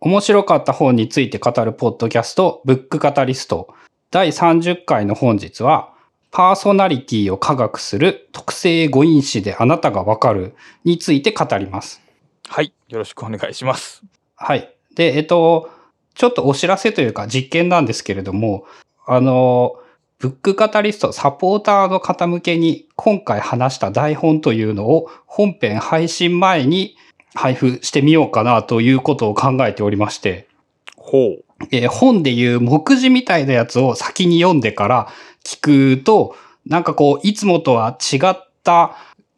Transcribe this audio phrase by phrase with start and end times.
[0.00, 3.74] 面白かった本について語るポッドキャスト、ブックカタリスト。
[4.12, 5.92] 第30回の本日は、
[6.30, 12.00] パーソナリティを科学する特性誤因子であなたがわかるについて語ります。
[12.46, 12.72] はい。
[12.88, 14.04] よろしくお願いします。
[14.36, 14.72] はい。
[14.94, 15.68] で、えっと、
[16.14, 18.66] ちょっとお知らせというか実験なんですけれども、
[19.04, 19.80] あの、
[20.20, 26.96] ブックカタリストサポーターの方向けに今回話した台本というのを本編配信前に
[27.34, 30.48] 配布してみようかなということを考えておりまして、
[30.96, 31.44] ほう。
[31.72, 35.08] えー本でいう目次みたいなやつを先に読んでから
[35.44, 38.96] 聞くと、なんかこう、いつもとは違った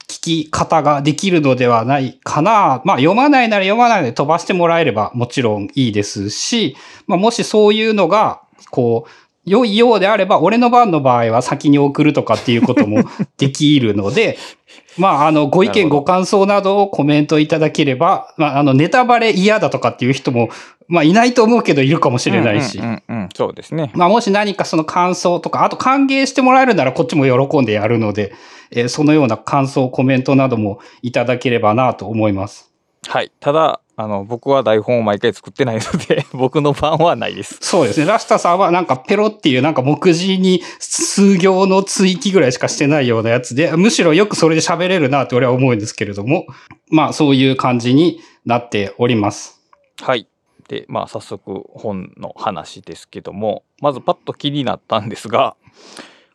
[0.09, 2.83] 聞き方ができるのではないかな。
[2.85, 9.11] まあ、読まないなら読まないで飛ばしてもらえればもちろんいいですし、まあ、もしそういうのが、こう、
[9.45, 13.03] 良いようであれば、俺の番の場合は先に送るとかっていうことも
[13.39, 14.39] できるので、
[14.99, 20.51] まあ、あの、ご意見、ご感想などをコメントいただければ、まあ、あの、ネタバレ嫌だとかっていう人も、
[20.89, 22.79] まあ、いないと思うけど、いるかもしれないし。
[22.79, 23.91] うんうんうんうんそうですね。
[23.95, 28.33] まあ、もし何かその感想とか、あと歓迎してもらえるならこっちも喜んでやるので、
[28.73, 32.71] えーそのような感想、コメントなどもいただければなと思います。
[33.07, 33.33] はい。
[33.41, 37.59] ただ、あの、僕は台本を毎回作ってないので、 僕の番はないです。
[37.61, 38.07] そうですね。
[38.07, 46.47] ラスタさんはなんかペロっていうなんか目次に数行の追記ぐらいしかしてないようなやつで、むしろよくそれで喋れるなって俺は思うんですけれども、
[46.89, 49.61] まあそういう感じになっております。
[50.01, 50.27] はい。
[50.67, 55.57] で、まあ、早速本の話ですけども、まずパッと気になったんですが、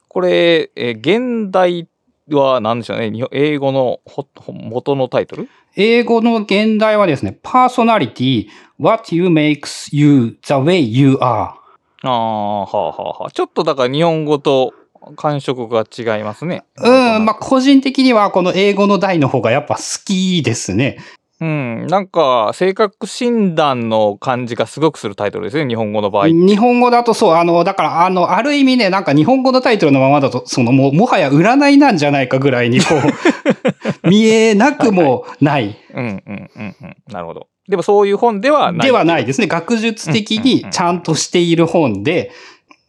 [0.08, 1.88] これ、えー現代
[2.30, 5.48] は何でしょうね、英語のほ元のタイトル？
[5.76, 8.48] 英語の現代はですね、パーソナリティ、
[8.80, 11.22] what you makes you the way you are。
[11.22, 11.58] あ
[12.04, 13.32] あ、はあはあはあ。
[13.32, 14.74] ちょっとだから日本語と
[15.16, 16.64] 感触が違いますね。
[16.78, 20.98] うん、まあ個人的にはこの英語の題の方がやっぱ好きですね。
[21.42, 26.28] うん、なんか性格診断の感じがすごくするタイトルですね、日本語の場合。
[26.30, 35.78] 日本語だとそう、あの、だから、あの、ある意味ね、なんか日本語のタイトルのままだと、そのもう、もはや占いなんじゃないかぐらいに、こう、 見えなくもない。
[35.94, 36.96] うんうんうんうん。
[37.12, 37.48] なるほど。
[37.68, 38.88] でもそういう本ではない。
[38.88, 39.48] ではないですね。
[39.48, 42.32] 学術的にちゃんとしている本で、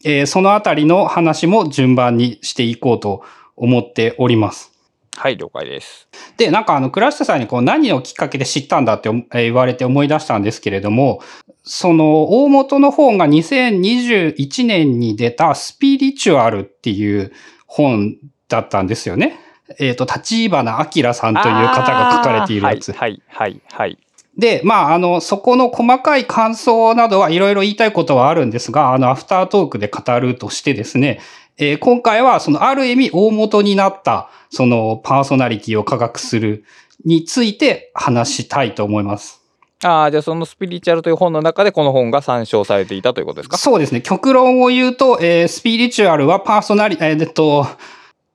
[0.04, 3.22] えーそのあたりの話も順番にしていこうと
[3.56, 4.75] 思っております。
[5.16, 6.09] はい、了解です。
[6.37, 11.21] で、なんかあの、倉下さんにこう何をきっかけで知ったんだってえー言われて思い出したんですけれども、
[11.62, 17.32] その大元の本が2021年に出たスピリチュアルっていう
[17.66, 18.16] 本
[18.49, 19.41] だったんですよね。
[19.78, 22.93] えっ、と、立花明さんという方が書かれているやつ。
[22.93, 23.98] はい、はい、はい。
[24.38, 31.21] で、まあ、あの、そこの細かい感想などはいろいろ言いたいことはあるんですが、あの、アフタートークで語るとしてですね、
[31.58, 36.64] えー今回はそのある意味大元になった、そのパーソナリティを科学する
[37.04, 39.42] について話したいと思います。
[39.84, 43.58] ああ、じゃあそのスピリチュアルという本の中でこの本が参照されていたということですか？
[43.58, 44.00] そうですね。
[44.00, 47.66] 極論を言うと、えースピリチュアルはパーソナリ、えーえっと、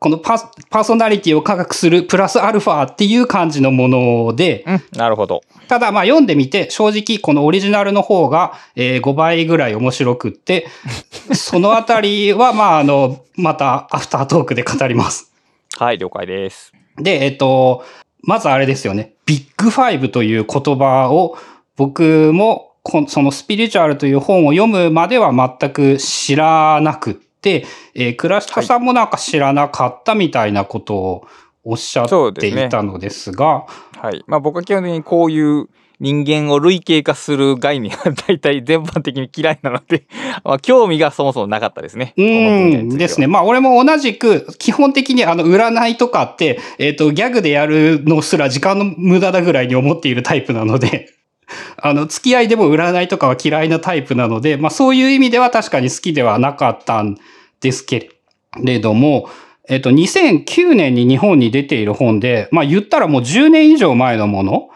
[0.01, 5.43] このパーパーソナリティを科学するプラスアルファっていう感じのもので、うん、なるほど。
[5.67, 10.65] ただ、まあ読んでみて、正直このオリジナルの方が、えー5倍ぐらい面白くって、
[11.33, 15.31] そのあたりは、まああの、またアフタートークで語ります。
[15.77, 16.73] はい、了解です。
[16.97, 17.85] で、えっと、
[18.23, 19.13] まずあれですよね。
[19.27, 21.37] ビッグファイブという言葉を
[21.77, 31.27] 僕もこそのスピリチュアルという本を読むまでは全く知らなくって、えー、倉下さんもなんか知らなかったみたいなことを
[31.63, 33.65] おっしゃっていたのですが、
[33.97, 34.23] はい。
[34.27, 35.67] まあ僕は基本的にこういう
[35.99, 40.07] 人間を類型化する概念は大体全般的に嫌いなので、
[40.43, 42.13] まあ興味がそもそもなかったですね。
[42.17, 43.27] うんですね。。
[43.27, 51.09] まあ俺も同じく、基本的にあの占いとかって、えっ、と、ギャグでやるのすら時間の無駄だぐらいに思っているタイプなので、
[51.81, 57.17] あの、付き合いでも占いとかは嫌いなタイプなので、まあそういう意味では確かに好きではなかったん
[57.59, 58.11] ですけ
[58.61, 59.29] れども、
[59.67, 64.69] えっ、と、2009年に日本に出ている本で、まあ言ったらもう10年以上前のもの。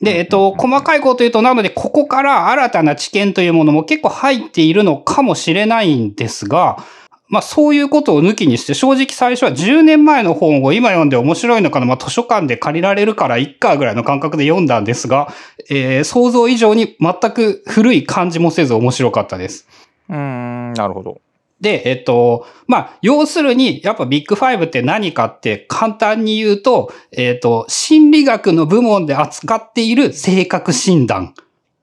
[0.00, 6.78] で、えっと、細かいこと言うと、なので、ここから新たな知見というものも結構入っているのかもしれないんですが、
[7.28, 15.32] まあそういうことを抜きにして、正直最初は10年前の本を今読んで面白いのかな、まあ図書館で借りられるからいっかぐらいの感覚で読んだんですが、
[15.68, 19.66] えー想像以上に全く古い感じもせず面白かったです。
[20.08, 21.20] うーん、なるほど。
[21.60, 31.34] で、えっと、まあ、要するに、やっぱビッグファイブって何かって簡単に言うと、えっと、心理学の部門で扱っている性格診断。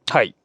[0.07, 0.36] はい。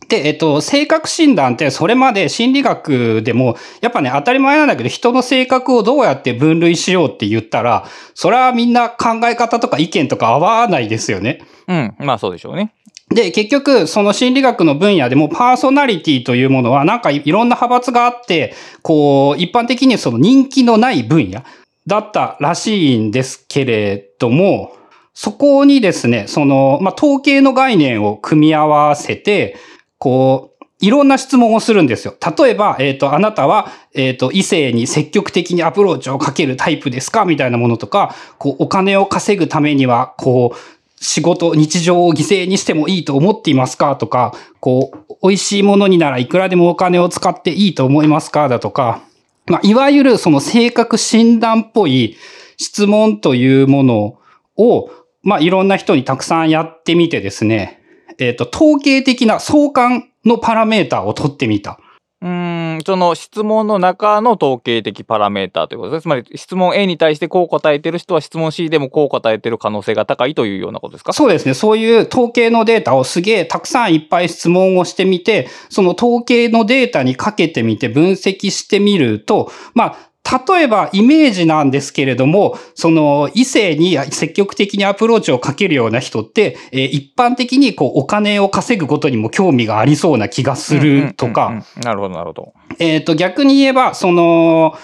[0.00, 0.08] はい。
[0.08, 11.40] で、えっと、性格診断ってそれまで心理学でも、やっぱね、当たり前なんだけど、人の性格をどうやって分類しようって言ったら、それはみんな考え方とか意見とか合わないですよね。
[11.68, 11.94] うん。
[11.98, 12.74] まあそうでしょうね。
[13.10, 21.42] で、結局、その心理学の分野でもパーソナリティというものは、なんかいろんな派閥があって、こう、一般的にその人気のない分野
[21.86, 24.76] だったらしいんですけれども、
[25.12, 29.56] そこにですね、その、まあ、統計の概念を組み合わせて、
[30.04, 32.14] こう、いろんな質問をするんですよ。
[32.38, 37.24] 例えば、えっ、と、あなたは、えっ、と、異性に積極的にアプローチをかけるタイプですか？
[37.24, 43.96] みたいなものとか、こう、お金を稼ぐためには、こう、仕事、日常を犠牲にしてもいいと思っていますか？
[43.96, 48.50] とか、こう、美味しいものにならいくらでもお金を使っていいと思いますか？
[48.50, 49.00] だとか、
[49.46, 52.18] まあ、いわゆるその性格診断っぽい
[52.58, 54.18] 質問というもの
[54.58, 54.90] を、
[55.22, 57.80] まあ、いろんな人にたくさんやってみてですね、
[58.18, 61.78] えっ、と、統計的な相関のパラメータを取ってみた。
[62.22, 66.04] うーん、その質問の中の統計的パラメーターということです。
[66.04, 71.12] つまり質問 A に対してこう答えてる人は質問 C でもこう答えてる可能性が高いというようなことですか？
[71.12, 71.52] そうですね。
[71.52, 92.52] そういう統計のデータをすげえたくさんいっぱい質問をしてみて、その統計のデータにかけてみて分析してみると、まあ、例えばイメージなんですけれども、その異性に積極的にアプローチをかけるような人って、えー一般的にこうお金を稼ぐことにも興味がありそうな気がするとか、うんうんうんうんなるほど、なるほど。
[92.78, 94.76] えっ、と、逆に言えば、その、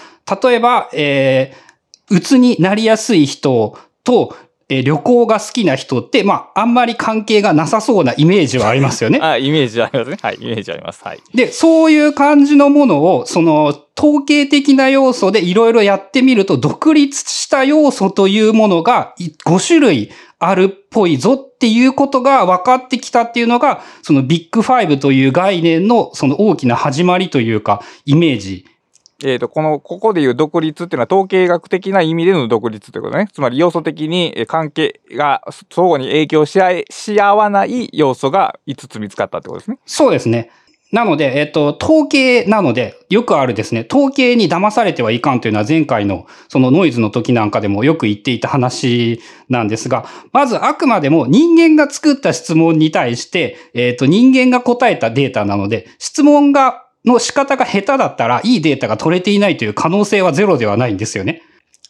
[0.43, 4.35] 例えば、えー、鬱になりやすい人と、
[4.71, 9.19] えー旅行が好きな人って、まあ、あんまり関係がなさそうなイメージはありますよね。
[9.21, 10.17] あ、イメージありますね。
[10.21, 11.03] はい、イメージあります。
[11.03, 11.19] はい。
[11.35, 28.65] で、そういう感じのものを、その、統計的な要素でいろいろやってみると、独立した要素というものがい5種類あるっぽいぞっていうことが分かってきたっていうのが、そのビッグファイブという概念のその大きな始まりというか、イメージ
[29.23, 33.27] えっ、と、この、ここでいう独立っていうのは統計学的な意味での独立ということね。
[33.31, 39.77] つまり要素的に関係が相互に影響し合い、し合わない要素が5つ見つかったってことですね。
[39.85, 40.51] そうですね。
[40.91, 61.41] なので、えっと、統計なので、よくあるですね、統計に騙されてはいかんというのは前回のそのノイズの時なんかでもよく言っていた話なんですが、まずあくまでも人間が作った質問に対して、えっと、人間が答えたデータなので、質問が、の仕方が下手だったらいいデータが取れていないという可能性はゼロではないんですよね。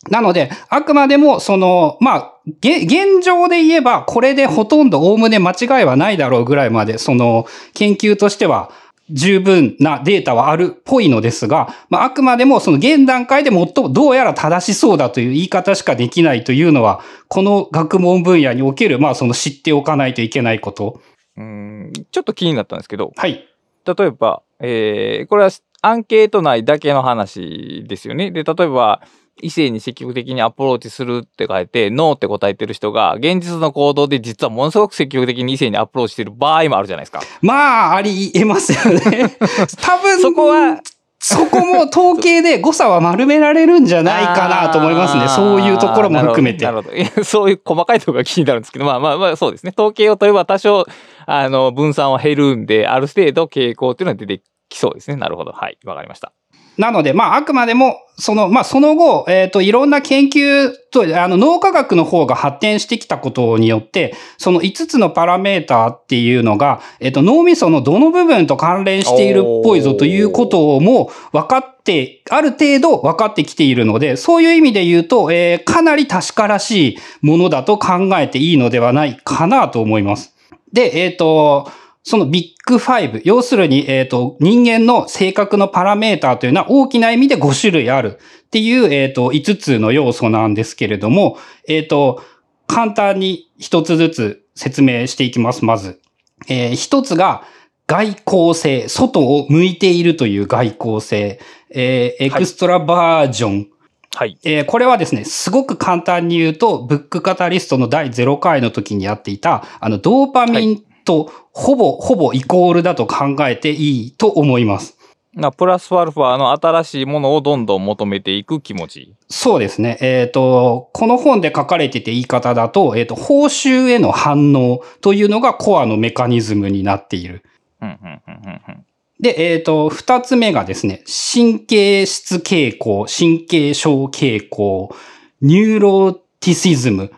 [0.10, 8.72] なので、あくまでも、その、まあ、げ現状で言えば、これでほとんど概ね間違いはないだろうぐらいまで、その、研究としては、
[9.12, 21.02] 十分なデータはあるっぽいのですが、まあ、あくまでもその現段階で最もどうやら正しそうだという言い方しかできないというのは、この学問分野における、まあその知っておかないといけないこと。
[21.38, 23.48] うーん、ちょっと気になったんですけど、はい。
[23.86, 25.50] 例えば、えーこれは
[25.84, 28.30] アンケート内だけの話ですよね。
[28.30, 29.02] で、例えば、
[29.42, 37.22] 異性に積極的にアプローチするって書いて、ノーって答えてる人が、現実の行動で実はものすごく積極的に異性にアプローチしてる場合もあるじゃないですか。
[37.42, 39.36] まあ、あり得ますよね。
[39.81, 40.81] 多分、そこは、
[41.24, 45.28] そこも統計で誤差は丸められるんじゃないかなと思いますね。
[45.28, 46.66] そういうところも含めて。
[46.66, 46.90] なるほど。
[46.90, 49.72] なるほどいやそういう細かいところが気になるんですけど、まあまあまあそうですね。
[49.75, 50.86] 統計を取れば多少、
[51.28, 54.42] あの、分散は減るんで、ある程度傾向っていうのは出て
[54.72, 55.18] きそうですね。
[55.18, 55.52] なるほど。
[55.52, 55.78] はい。
[55.86, 56.34] わかりました。
[56.78, 80.34] なので、まあ、あくまでも、その、まあ、その後、えっ、と、いろんな研究と、あの、脳科学の方が発展してきたことによって、その5つのパラメーターっていうのが、えっ、と、脳みそのどの部分と関連しているっぽいぞということも分かって、ある程度分かってきているので、そういう意味で言うと、えーかなり確からしいものだと考えていいのではないかなと思います。
[80.74, 81.70] で、えっ、と、
[82.03, 92.24] そのビッグファイブ、要するに、えっ、と、人間の性格のパラメーターというのは大きな意味で5種類あるっていう、えっ、と、5つの要素なんですけれども、えっ、と、
[92.67, 96.01] 簡単に一つずつ説明していきます、まず。
[96.48, 97.43] えー一つが、
[97.86, 101.39] 外交性、外を向いているという外交性、
[101.70, 103.67] えーエクストラバージョン、
[104.15, 104.39] はい。
[104.43, 114.98] えーこれはですね、すごく簡単に言うと、ブックカタリストの第0回の時にやっていた、あの、ドーパミンとほぼ、ほぼイコールだと考えていいと思います。
[115.34, 119.13] なプラスアルファの新しいものをどんどん求めていく気持ち。
[119.30, 119.98] そうですね。
[120.01, 127.44] えっ、と、この本で書かれてて言い方だと、えっ、と、報酬への反応というのがコアのメカニズムになっている。
[127.82, 128.86] うんうんうんうんうん
[129.22, 134.96] で、えっ、と、二つ目がですね、神経質傾向、神経症傾向、
[135.41, 137.13] neuroticism。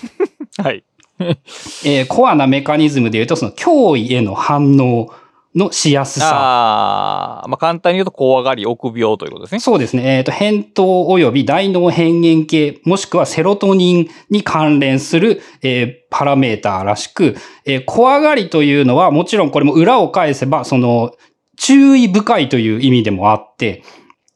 [0.56, 0.82] はい。
[1.84, 5.10] えーコアなメカニズムで言うと、その脅威への反応
[5.54, 6.30] のしやすさ。
[6.32, 9.60] ああ、まあ簡単に言うと怖がり、臆病ということですね。
[9.60, 10.16] そうですね。
[10.16, 21.12] えっ、と、扁桃体及び大脳辺縁系、もしくはセロトニンに関連する、えーパラメーターらしく、えー怖がりというのは、もちろんこれも裏を返せば、その、
[21.58, 23.82] 注意深いという意味でもあって、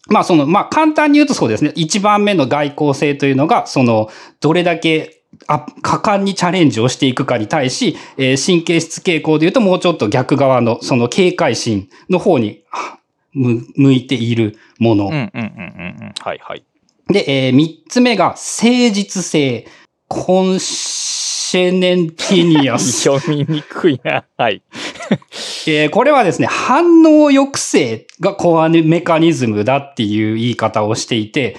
[0.09, 1.73] まあその、まあ簡単に言うとそうですね。
[1.75, 4.09] 一番目の外交性というのが、その、
[4.41, 5.16] どれだけ
[5.49, 12.99] あ果敢にチャレンジをしていくかに対し、えー神経質傾向で言うともうちょっと逆側の、その警戒心の方にあ
[13.33, 15.07] 向向いているもの。
[15.07, 15.43] うんうんうんうんう
[16.07, 16.13] ん。
[16.21, 16.65] はいはい。
[17.09, 19.67] で、えー三つ目が誠実性。
[20.09, 23.03] コンシェネンティニアス。
[23.11, 24.25] 読みにくいな。
[24.37, 24.63] はい。
[25.67, 31.57] えーこれはですね、反応抑制がコアメカニズムだっていう言い方をしていて、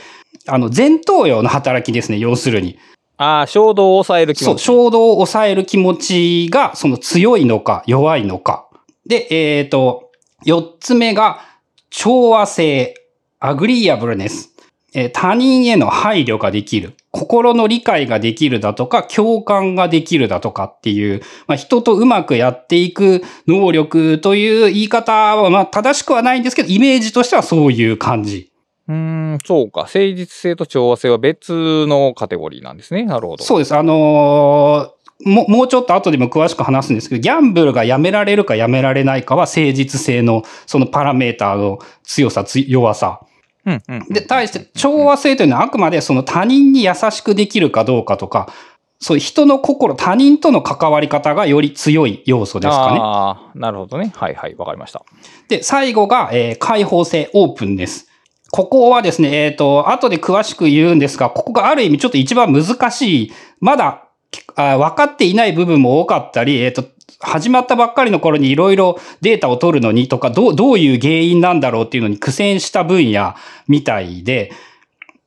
[0.48, 2.78] あの、前頭葉の働きですね、要するに。
[3.18, 8.68] ああ、衝動を抑える気持ちそう、衝動を抑える気持ちが、その強いのか弱いのか。
[9.06, 10.12] で、えっ、と、
[10.46, 11.42] 四つ目が、
[11.90, 12.94] 調和性、
[13.40, 14.54] アグリーアブルネス。
[14.94, 16.94] えー他人への配慮ができる。
[17.12, 28.52] 心の理解ができるだとか、共感ができるだとかっていう、まあ、人とうまくやっていく能力という言い方は、まあ、正しくはないんですけど、イメージとしてはそういう感じ。
[28.88, 29.82] うーん、そうか。
[29.82, 33.04] 誠実性と調和性は別のカテゴリーなんですね。
[33.04, 33.44] なるほど。
[33.44, 33.76] そうです。
[33.76, 43.22] あのーももうちょっと後でも詳しく話すんですけど、ギャンブルがやめられるかやめられないかは誠実性のそのパラメーターの強さ、つ弱さ。
[43.66, 44.06] うんうん。
[44.10, 48.54] で、対して調和性というのはあくまでその他人に優しくできるかどうかとか、
[49.00, 53.00] そういう人の心、他人との関わり方がより強い要素ですかね。
[53.02, 54.12] ああ、なるほどね。
[54.16, 54.56] はいはい。
[54.56, 55.04] わかりました。
[55.50, 58.07] で、最後が、えー開放性、オープンです。
[58.52, 64.08] ここはですね、えっ、と、後で詳しく言うんですが、ここがある意味ちょっと一番難しい、まだ
[64.56, 66.86] あ分かっていない部分も多かったり、えっ、と、
[67.20, 73.34] 始まったばっかりの頃にいろいろデータを取るのにとか、どう、どういう原因なんだろうっていうのに苦戦した分野
[73.68, 74.52] みたいで、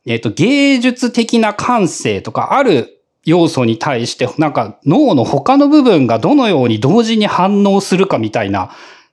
[0.07, 8.71] えっ、と、芸術的な感性とか、ある要素に対して、なんか脳の他の部分がどのように同時に反応するかみたいな、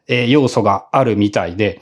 [0.07, 1.81] えー要素があるみたいで、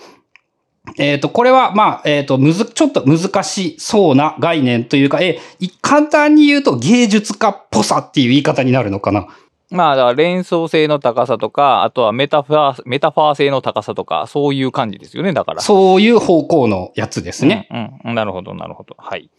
[0.97, 9.27] えっ、と、これは、まあ、えっ、と、むず、ちょっと難しそうな概念というか、えーい簡単に言うと芸術家っぽさっていう言い方になるのかな？
[9.71, 15.33] まあ、だから連想性の高さとか、あとはメタファー、メタファー性の高さとか、そういう感じですよね。
[15.33, 15.61] だから。
[15.61, 17.67] そういう方向のやつですね。
[17.71, 18.15] うん、うん。
[18.15, 18.95] なるほど、なるほど。
[18.97, 19.29] はい。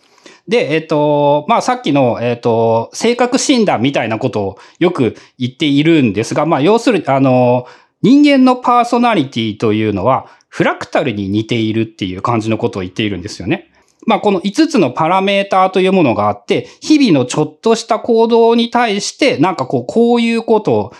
[0.48, 7.66] で、えっ、と、まあ、さっきの、えっ、と、性格診断みたいなことをよく言っているんですが、まあ、要するに、あの、
[8.02, 13.70] 人間のパーソナリティというのは、フラクタルに似ているっていう感じのことを言っているんですよね。
[14.06, 20.92] まあ、この5つのパラメーターというものがあって、日々のちょっとした行動に対して、なんかこう、こういうことを、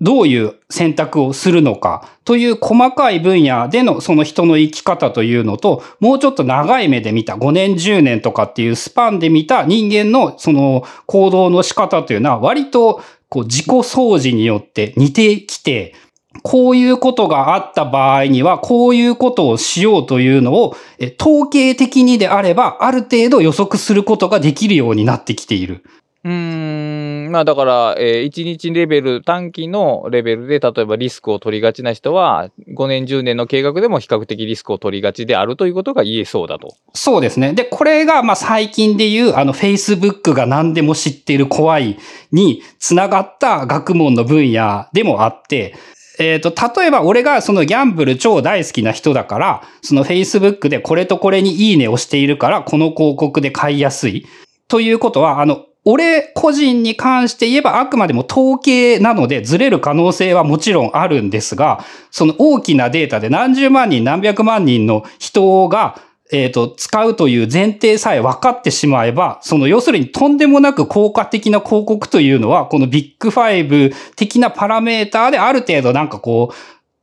[0.00, 15.94] どういう選択をするのかという細かい分野でのその人の生き方というのと、もうちょっと長い目で見た5年10年とかっていうスパンで見た人間のその行動の仕方というのは割とこう自己掃除によって似てきて、
[16.42, 25.84] こういうことがあった場合には、こういうことをしようというのを、え統計的にであれば、ある程度予測することができるようになってきている。
[26.26, 36.74] うーん、まあだから、え1日レベル、短期のレベルで、例えばリスクを取りがちな人は、5年、10年の計画でも比較的リスクを取りがちであるということが言えそうだと。
[36.94, 37.52] そうですね。
[37.52, 41.96] で、これが、まあ、最近で言う、あの、Facebook が何でも知っている怖い
[42.32, 45.76] につながった学問の分野でもあって、
[46.18, 54.26] えっ、と、例えば俺がそのギャンブル超大好きな人だから、その Facebook でこれとこれにいいねをしているから、この広告で買いやすい。
[54.68, 66.02] ということは、あの、俺個人に関して言えばあくまでも統計なのでずれる可能性はもちろんあるんですが、その大きなデータで何十万人何百万人の人が
[66.32, 76.54] えっ、と、使うという前提さえ分かってしまえば、その要するにとんでもなく効果的な広告というのは、このビッグファイブ的なパラメーターである程度なんかこう、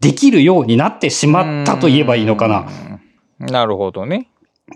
[0.01, 2.67] できるようになってしまったと言えばいいのかな。
[3.39, 3.51] な。
[3.51, 4.27] なるほどね。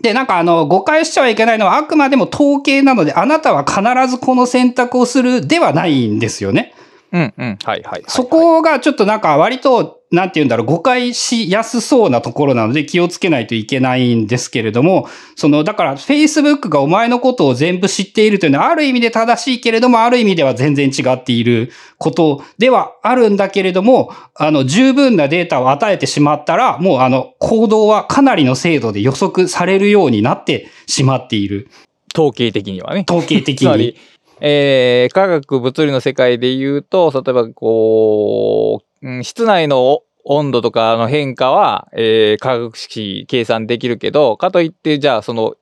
[0.02, 6.74] で、なんかあの、誤解しちゃいけないのはあくまでも統計なので、あなたは必ずこの選択をするではないんですよね。
[7.12, 7.58] うんうん。
[7.64, 8.04] はいはいはい。
[8.08, 31.68] そこがちょっとなんか割と、なんて言うんだろう、誤解しやすそうなところなので気をつけないといけないんですけれども、その、だから Facebook がお前のことを全部知っているというのはある意味で正しいけれども、ある意味では全然違っていることではあるんだけれども、あの、十分なデータを与えてしまったら、もうあの、行動はかなりの精度で予測されるようになってしまっている。
[32.14, 33.04] 統計的にはね。
[33.08, 33.96] 統計的 つまりに。、
[34.40, 45.54] えー科学物理の世界で言うと、例えばこう、室内の温度とかの変化は、えー、科学式計算できるけど、かといって、じゃあその、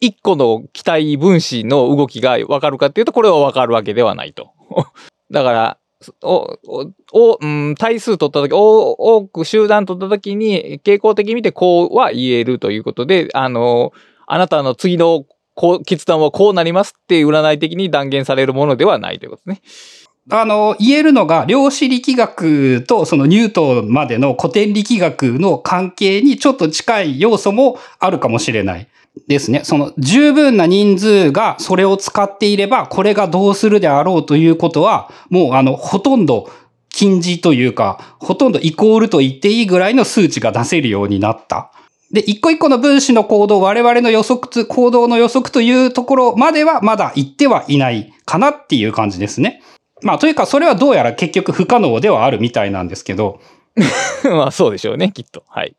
[0.00, 4.52] 一個の気体分子の動きがわかるかっていうと、これはわかるわけではないと。
[5.30, 5.78] だから、
[6.22, 13.92] お、お、おうん、対数取ったとき、多く集団取ったときに、傾向的に見てこうは言えるということで、あの、
[14.26, 15.24] あなたの次の
[15.58, 20.38] こう決断はこうなりますって占い的に断言されるものではないということですね。
[20.40, 28.86] あの、言えるのが、量子力学とそのニュートンまでの古典力学の関係にちょっと近い要素もあるかもしれない。
[29.26, 29.62] ですね。
[29.64, 36.48] その十分な人数がそれを使っていれば、これがどうするであろうということは、もうあの、ほとんど
[36.88, 41.72] 禁じというか、ほとんどイコールと言っていいぐらいの数値が出せるようになった。
[42.10, 49.62] で、一個一個の分子の行動、我々の予測、行動の予測というところまではまだ言ってはいないかなっていう感じですね。
[50.02, 53.40] まあ、というか、それはどうやら結局不可能ではあるみたいなんですけど、
[54.24, 55.44] まあそうでしょうね、きっと。
[55.48, 55.74] はい。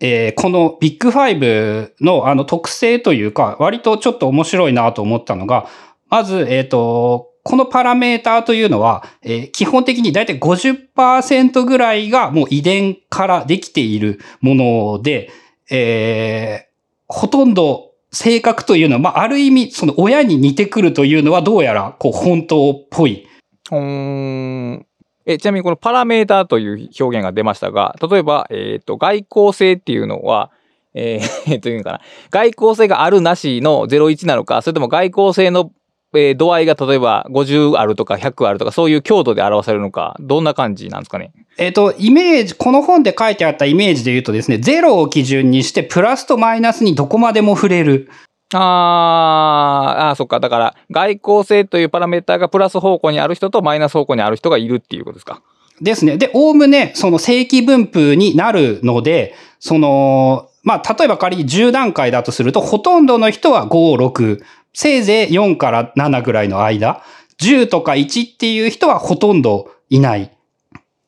[0.00, 5.66] えーこのビッグファイブのあの特性というか、割とちょっと面白いなと思ったのが、
[6.08, 15.30] まず、えっ、と、このパラメーターというのは、えー基本的にだいたい50%ぐらいがもう遺伝からできているもので、
[15.70, 16.72] えー
[17.12, 23.26] ほとんど性格というのは、まあ、ある意味、その親に似てくるというのはどうやら、こう、本当っぽい。
[23.70, 24.86] うん。
[25.26, 30.50] え、ちなみにこのパラメーターという表現が出ましたが、例えば、えっ、と、外交性っていうのは、
[30.94, 32.00] えー、 というのかな。
[32.30, 35.70] 外交性があるなしの01なのか、それとも外交性の、
[36.14, 41.32] えー度合いが例えば50あるとか100あるとか、そういう強度で表されるのか、どんな感じなんですかね？
[41.58, 48.08] えっ、と、イメージ、この本で書いてあったイメージで言うとですね、0を基準にして、プラスとマイナスにどこまでも触れる。
[48.54, 50.40] あーあー、そっか。
[50.40, 55.42] だから、外交性というパラメーターがプラス方向にある人とマイナス方向にある人がいるっていうことですか？
[55.80, 56.16] ですね。
[56.18, 64.40] で、おおむね、その正規分布になるので、その、まあ、例えば仮に10段階だとすると、ほとんどの人は5、6、
[64.74, 67.02] せいぜい4から7ぐらいの間、
[67.40, 70.30] 10とか1っていう人はほとんどいない。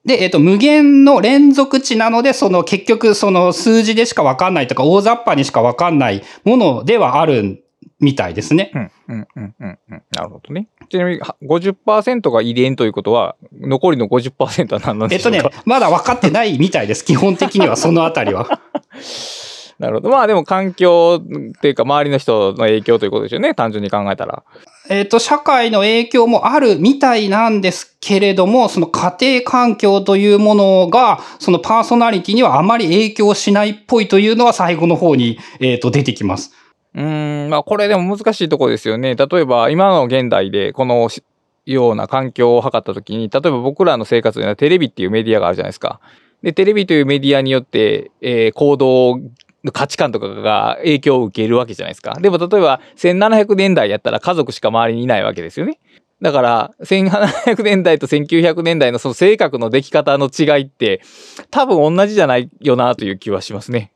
[0.04, 7.65] で、えっ、と、無限の連続値なので、その結局その数字でしかわかんないとか、大雑把にしかわかんないものではある
[8.00, 8.71] みたいですね。
[8.75, 10.02] うん、うん、うん、うん、うん。
[10.10, 10.69] なるほどね。
[10.91, 15.56] ちなみに、は50%が遺伝ということは、残りの50%は何なんえっとでしょうか。
[15.56, 17.04] ね、まだ分かってないみたいです。
[17.04, 18.60] 基本的には、そのあたりは。
[19.78, 20.10] なるほど。
[20.10, 23.54] まあでも環境っていうか周りの人の影響ということですよね。
[23.54, 24.43] 単純に考えたら。
[24.89, 36.52] えっ、と、社会の影響もあるみたいなんですけれども、その家庭環境というものが、そのパーソナリティにはあまり影響しないっぽいというのは最後の方に、えっ、と、出てきます。
[36.95, 39.17] うーん、まあこれでも難しいところですよね。
[39.17, 41.23] 例えば今の現代でこのし
[41.67, 46.00] ような環境を測ったときに、例えば僕らの生活にはテレビっていうメディアがあるじゃないですか。
[46.43, 49.19] で、テレビというメディアによって、えー行動
[49.65, 52.15] の価値観とかが影響を受けるわけじゃないですか。
[52.21, 55.81] でも例えば1700年代やったら家族しか周りにいないわけですよね。
[56.23, 61.03] だから、1700年代と1900年代のその性格の出来方の違いって、
[61.50, 63.93] 多分同じじゃないよなという気はしますね。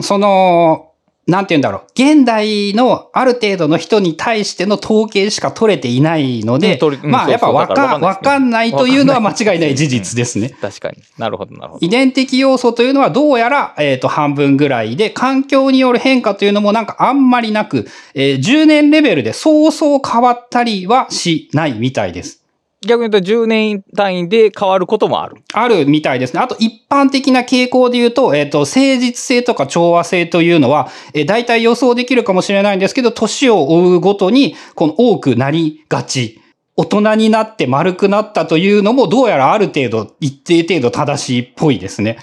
[0.00, 0.87] その、
[1.28, 1.82] なんて言うんだろう。
[1.92, 10.48] 現代のある程度の人に対しての統計しか取れていないので、うんまあ、やっぱわかわわかんないというのは間違いない事実ですね。
[10.48, 11.02] 確かに。
[11.18, 11.86] なるほど、なるほど。
[11.86, 22.37] 遺伝的要素というのはどうやら、えっ、と、半分ぐらいで、環境による変化というのもなんかあんまりなく、えー10年レベルでそうそう変わったりはしないみたいです。
[22.86, 25.36] 逆に言うと10年単位で変わることもある。
[25.52, 26.40] あるみたいですね。
[26.40, 36.40] あと一般的な傾向で言うと、えっ、と、誠実性とか調和性というのは、えー大体予想できるかもしれないんですけど、年を追うごとに、この多くなりがち。
[36.76, 42.18] 大人になって丸くなったというのも、どうやらある程度、一定程度正しいっぽいですね。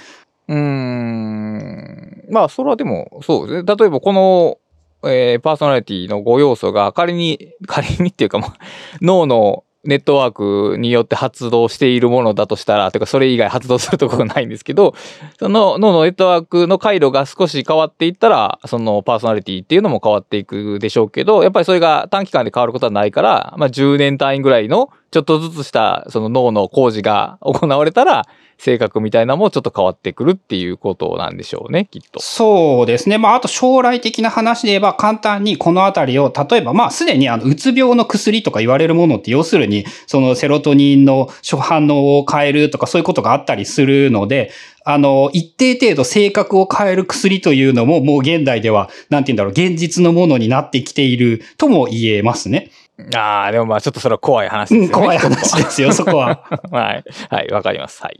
[0.48, 2.24] うーん。
[2.32, 3.76] まあ、それはでも、そうですね。
[3.78, 4.58] 例えばこの、
[5.04, 8.54] えーパーソナリティの5要素が仮に、仮にっていうか、まあ、
[9.02, 14.96] 脳のネットワークによって発動しているものだとしたら、てかそれ以外発動するところがないんですけど、
[15.40, 28.26] その脳のネットワークの回路が少し変わっていったら、そのパーソナリティっていうのも変わっていくでしょうけど、やっぱりそれが短期間で変わることはないから、まあ10年単位ぐらいのちょっとずつしたその脳の工事が行われたら、
[28.58, 32.22] 性格みたいなのもちょっと変わってくるっていうことなんでしょうね、きっと。
[32.22, 33.18] そうですね。
[33.18, 44.52] まあ、あと将来的な話で言えば、簡単にこのあたりを、例えば、まあ、すでにあの、うつ病の薬とか言われるものって、要するに、そのセロトニンの諸反応を変えるとか、そういうことがあったりするので、
[44.88, 52.70] あの、一定程度性格を変える薬というのも、もう現代では、なんて言うんだろう、現実のものになってきているとも言えますね。
[53.16, 55.04] ああ、でもまあちょっとそれは怖い話うん、ですよね。
[55.04, 56.44] 怖い話ですよ、 そこは。
[56.72, 57.04] はい。
[57.30, 58.02] はい、わかります。
[58.02, 58.20] はい。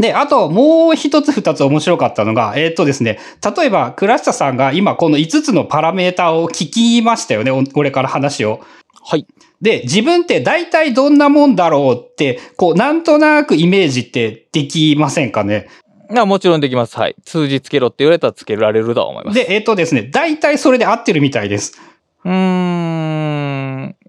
[0.00, 3.18] で、あと、もう一つ二つ面白かったのが、えーっとですね、
[3.56, 8.60] 例えば、倉下さんが今この5つのパラメータを聞きましたよね、お俺から話を。
[9.02, 9.26] はい。
[9.60, 15.68] で、自分って大体どんなもんだろうって、こう、なんとなくイメージってできませんかね？
[16.16, 16.96] あもちろんできます。
[16.98, 17.14] はい。
[17.24, 19.34] 数字つけろって言われたらつけられるとは思います。
[19.34, 21.78] で、えーっとですね、大体それで合ってるみたいです。
[22.24, 22.69] うーん。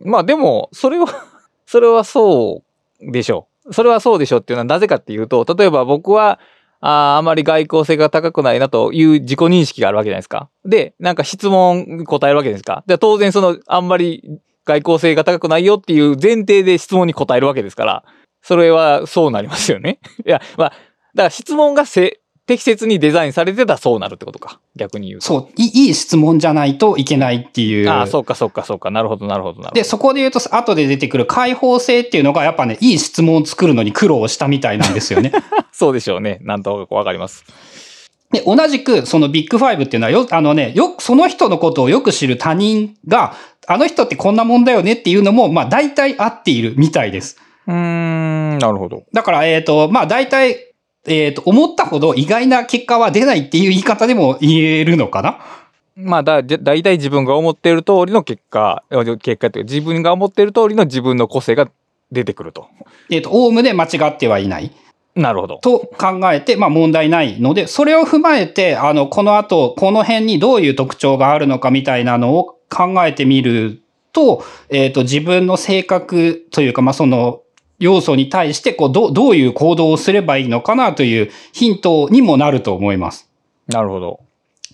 [0.03, 1.07] まあでも、それは、
[1.65, 2.63] それはそ
[2.99, 3.73] うでしょう。
[3.73, 6.39] それはそうでしょうっていうのはなぜかっていうと、例えば僕は、
[6.83, 10.49] あーあまり外交性が高くないなという自己認識があるわけじゃないですか。
[10.65, 12.83] で、なんか質問答えるわけですか。
[12.87, 18.03] で当然その、あんまり外交性が高くないよっていう前提で質問に答えるわけですから、
[18.41, 19.99] それはそうなりますよね。
[20.25, 20.79] いや、まあ、だか
[21.25, 22.20] ら質問がせ
[22.51, 24.59] 適切にデザインされてたらそうなるってことか。
[24.75, 25.25] 逆に言うと。
[25.25, 27.89] そう、いいい質問じゃないといけないっていう。
[27.89, 28.91] ああ、そうかそうかそうか。
[28.91, 29.75] なるほどなるほどなるほど。
[29.75, 35.31] で、そこで言うと、後で出てくる開放性っていうのが、やっぱね、いい質問を作るのに苦労したみたいなんですよね。
[35.71, 36.39] そうでしょうね。
[36.41, 37.45] なんとなくわかります。
[38.31, 43.33] で、同じく、そのビッグファイブっていうのはよ、あのね、よく、その人のことをよく知る他人が、
[43.65, 47.37] あの人ってこんなもんだよねっていうのも、まあ、大体合っているみたいです。
[47.67, 49.03] うーん、なるほど。
[49.13, 50.70] だから、えっ、と、まあ、大体、
[51.07, 55.39] えっ、と、思ったほど意外な結果は出ないっていう言い方でも言えるのかな？
[55.95, 61.69] まあだ、じゃ大体自分が思っている通りの結果、え結果っていうか自分が思っている通りの自分の個性が
[62.11, 62.67] 出てくると。
[63.09, 64.71] えっ、と、オウムで間違ってはいない。
[65.15, 65.57] なるほど。
[65.57, 73.81] と考えて、まあ問題ないので、それを踏まえて、あの、この後、この辺にどういう特徴があるのかみたいなのを考えてみる
[74.13, 77.40] と、えっ、と、自分の性格というか、まあその、
[77.81, 83.29] 要素に対して、こう、どう、どういう行動をすればいいのかなというヒントにもなると思います。
[83.67, 84.19] なるほど。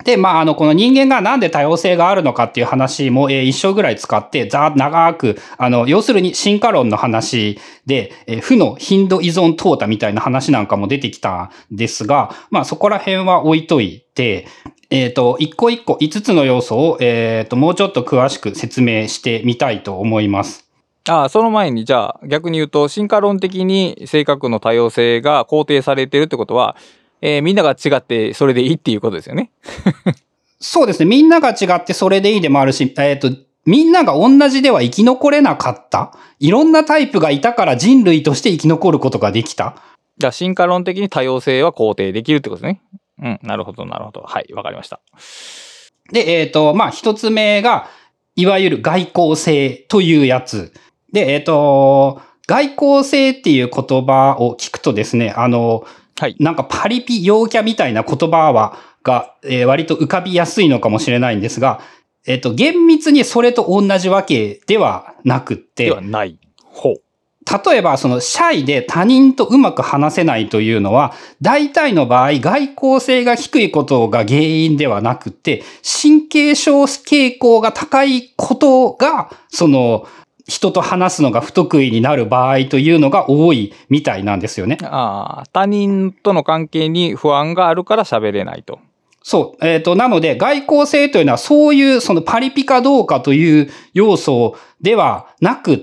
[0.03, 14.47] で、まあ、あの、この人間がなんで多様性があるのかっていう話も、えー一章ぐらい使って、ざ、長く、あの、要するに進化論の話で、えー負の頻度依存淘汰みたいな話なんかも出てきたんですが、まあ、そこら辺は置いといて、
[14.89, 20.66] えっ、と、一個一個、五つの要素を、えっ、と、もうちょっと詳しく説明してみたいと思います。
[21.09, 26.75] ああ、その前に、じゃあ逆に言うと、進化論的に性格の多様性が肯定されてるってことは、
[27.21, 29.51] えーみんなが違ってそれでいいっていうことですよね。
[30.59, 31.05] そうですね。
[31.05, 33.29] みんなが違ってそれでいいでもあるし、えっ、と、
[33.65, 36.13] みんなが同じでは生き残れなかった。
[36.39, 39.75] いろんなタイプがいたから人類として生き残ることができた。
[40.17, 42.81] じゃあ進化論的に多様性は肯定できるってことですね。
[43.21, 44.21] うん、なるほど、なるほど。
[44.21, 44.99] はい、わかりました。
[46.11, 47.87] で、えっ、と、まあ、一つ目が、
[48.35, 50.71] いわゆる外交性というやつ。
[51.11, 55.85] で、えっ、と、外交性っていう言葉を聞くとですね、あの、
[56.19, 56.35] はい。
[56.39, 61.79] なんかパリピ陽キャみたいな言葉は、が、えー割と浮かびやすいのかもしれないんですが、
[62.25, 66.39] えっ、と、厳密にそれと同じわけではなくって、ではない。
[66.63, 67.01] ほう。
[67.69, 75.63] 例えば、その、シャイで他人とうまく話せないというのは、大体の場合、外交性が低いことが原因ではなくて、
[76.01, 80.05] 神経症傾向が高いことが、その、
[80.47, 84.77] 人と話すのが不得意になる場合というのが多いみたいなんですよね。
[84.83, 88.79] ああ、他人との関係に不安があるから喋れないと。
[89.23, 89.65] そう。
[89.67, 95.79] えっ、と、なので、外交性というのは、そういう、そのパリピかどうかという要素ではなくっ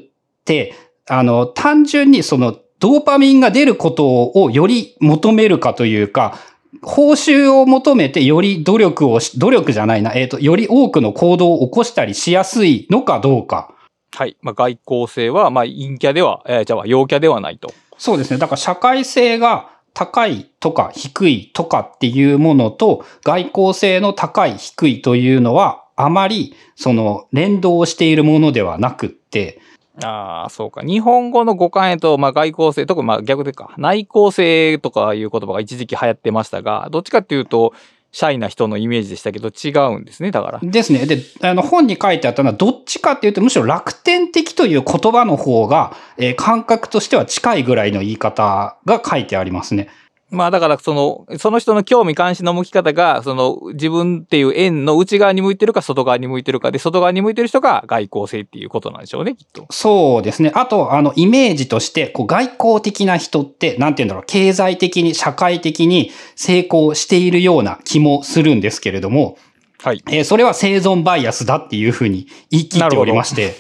[0.46, 0.72] て、
[1.06, 6.38] あの、単純にその、ドーパミンが出ることをより求めるかというか、
[6.82, 13.73] 報酬を求めてより努力をし、努力じゃないな、えっ、と、より多くの行動を起こしたりしやすいのかどうか。
[14.14, 14.36] はい。
[14.42, 17.72] まあ、外交性は、まあ、陰キャでは、えーじゃあ、陽キャではないと。
[17.98, 18.38] そうですね。
[18.38, 29.60] だから社会性が高いとか低いとかっていうものと外交性の高い低いというのはあまりその連動しているものではなくって、
[30.02, 30.82] ああ、そうか。
[30.82, 37.74] 日本語の語感へと、まあ、外交性、特にまあ逆でか、内向性とかいう言葉が一時期流行ってましたが、どっちかっていうと、
[38.14, 40.60] シャイな人のイメージでしたけど、違うんですね、だから。
[40.62, 41.04] ですね。
[41.04, 49.88] で、あの本に書いてあったのはどっちかっていうとむしろ楽天的という言葉の方が、えー感覚としては近いぐらいの言い方が書いてありますね。
[50.34, 59.66] まあだからその、その人の興味関心の向き方が、その自分っていう円の内側に向いてるか外側に向いてるかで、外側に向いてる人が外交性っていうことなんでしょうね、きっと。
[59.70, 60.52] そうですね。
[60.54, 69.38] あと、あの、イメージとして、こう、外交的な人って、なんて言うんだろう、経済的に、社会的に成功しているような気もするんですけれども、
[69.84, 70.02] はい。
[70.08, 73.54] えーそれは生存バイアスだっていうふうに言い切っておりまして、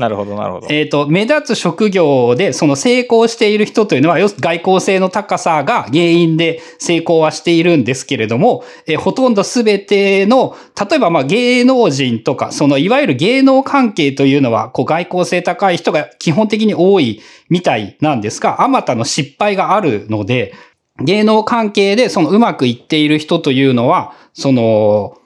[0.00, 0.66] なるほど、なるほど。
[0.70, 10.56] えっと、目立つ職業で、その成功している人というのは、要するに外交性の高さが原因で成功はしているんですけれども、えーほとんどすべての、
[10.90, 20.54] 例えばまあ芸能人とか、そのいわゆる芸能関係というのは、こう外交性高い人が基本的に多いみたいなんですが、あまたの失敗があるので、
[21.02, 25.19] 芸能関係でそのうまくいっている人というのは、その、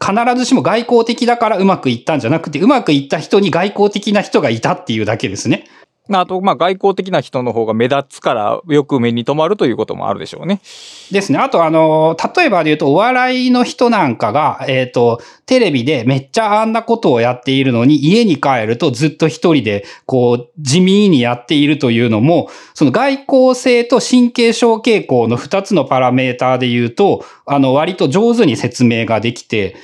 [0.00, 5.66] 必ずしも外交的だからうまくいったんじゃなくて、うまくいった人に外交的な人がいたっていうだけですね。
[6.12, 10.60] あと、まあ、外交的な人の方が目立つから、よく目に留まるということもあるでしょうね。
[11.10, 11.38] ですね。
[11.38, 29.74] あと、あの、例えばで言うと、お笑いの人なんかが、えっ、と、テレビでめっちゃあんなことをやっているのに、家に帰るとずっと一人で、こう、地味にやっているというのも、その外交性と神経症傾向の二つのパラメーターで言うと、あの、割と上手に説明ができて、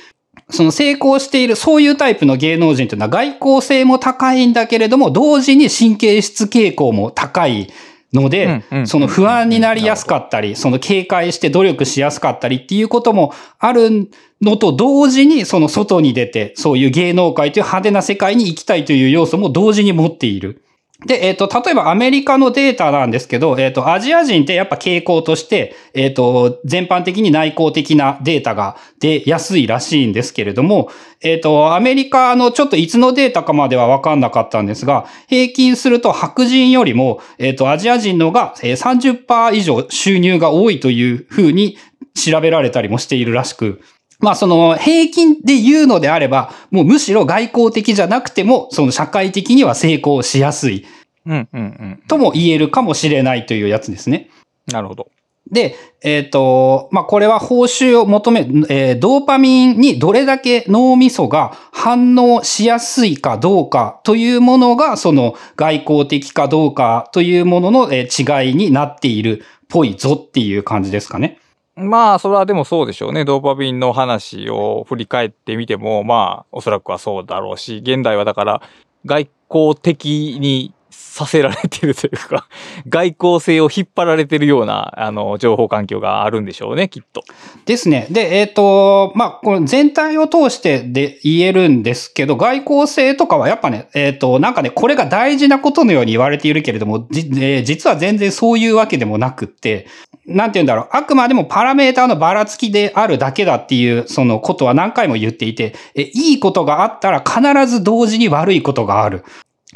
[0.51, 7.71] その成功している、そういうタイプの芸能人というのは外交性も高いんだけれども、同時に神経質傾向も高い
[8.13, 14.09] ので、その不安になりやすかったり、その警戒して努力しやすかったりっていうこともある
[14.41, 20.63] のと同時に、その外に出て、そういう芸能界という派手な世界に行きたいという要素も同時に持っている。
[21.05, 41.77] で、えっ、と、例えばアメリカのデータなんですけど、えっ、と、アジア人ってやっぱ傾向として、えっ、と、全般的に内向的なデータが出やすいらしいんですけれども、えっ、と、アメリカのちょっといつのデータかまではわかんなかったんですが、平均すると白人よりも、えっ、と、アジア人のが30%以上収入が多いというふうに
[42.13, 43.81] 調べられたりもしているらしく、
[44.21, 50.85] まあその平均で言うのであれば、もうむしろ外交的じゃなくても、その社会的には成功しやすい
[51.25, 52.03] うんうんうん。
[52.07, 54.29] とも言えるかもしれないというやつですね。
[54.67, 55.11] なるほど。
[55.49, 71.39] で、えっ、と、まあ、これは報酬を求め、えードーパミンにどれだけ脳みそが反応しやすいかどうかというものが、その外交的かどうかというもののえー違いになっているっぽいぞっていう感じですかね。
[71.75, 73.23] まあ、それはでもそうでしょうね。
[73.23, 78.61] ドーパミンの話を振り返ってみても、まあ、おそらくはそうだろうし、現代はだから、
[79.05, 80.73] 外交的に
[81.21, 82.47] させられてるというか、
[82.89, 87.23] 外交性を引っ張られてるような、あの、情報環境があるんでしょうね、きっと。
[87.65, 88.07] ですね。
[88.09, 99.87] で、えっ、と、まあ、この全体を通してで言えるんですけど、外交性とかはやっぱね、えっ、と、なんかね、これが大事なことのように言われているけれども、じえー実は全然そういうわけでもなくって、
[100.25, 100.87] なんて言うんだろう。
[100.91, 109.23] あくまでもパラメーターのばらつきであるだけだっていう、そのことは何回も言っていて、えいいことがあったら必ず同時に悪いことがある。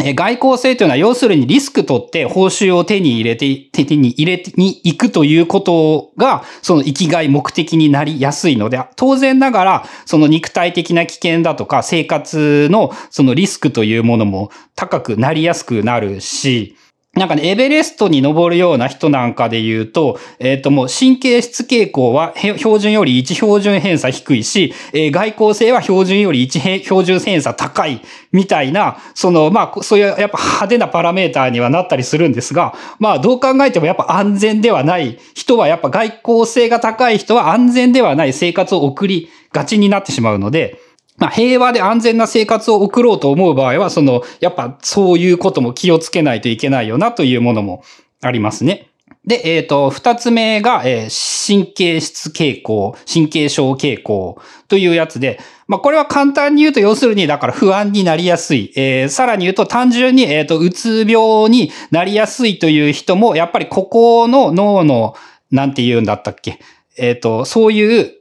[0.04, 16.76] え外交性というのは要するにリスク取って報酬を手に入れて、手に入れてに行くということが、その生きがい目的になりやすいので、当然ながら、その肉体的な危険だとか生活のそのリスクというものも高くなりやすくなるし、
[17.16, 28.02] なんかね、エベレストに登るような人なんかで言うと、えっ、ともう神経質傾向は標準より1標準偏差低いし、えー外交性は標準より1標準偏差高い
[28.34, 40.82] みたいな、その、まあ、そういうやっぱ派手なパラメーターにはなったりするんですが、まあ、どう考えてもやっぱ安全ではない人は、やっぱ外交性が高い人は安全ではない生活を送りがちになってしまうので、
[41.18, 47.84] まあ、平和で安全な生活を送ろうと思う場合は、その、やっぱそういうことも気をつけないといけないよなというものも
[48.22, 48.90] ありますね。
[49.26, 58.72] で、えっ、と、二つ目が、えー神経質傾向、神経症傾向というやつで、まあ、これは簡単に言うと、要するに、だから不安になりやすい。
[58.76, 65.16] えーさらに言うと、単純に、えっ、と、うつ病になりやすいという人も、やっぱりここの脳の、
[65.50, 66.60] なんて言うんだったっけ？
[66.98, 68.12] えっ、と、そういう、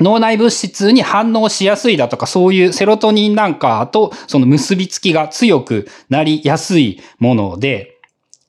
[0.00, 7.94] 脳内物質に反応しやすいだとか、そういうセロトニンなんかとその結びつきが強くなりやすいもので、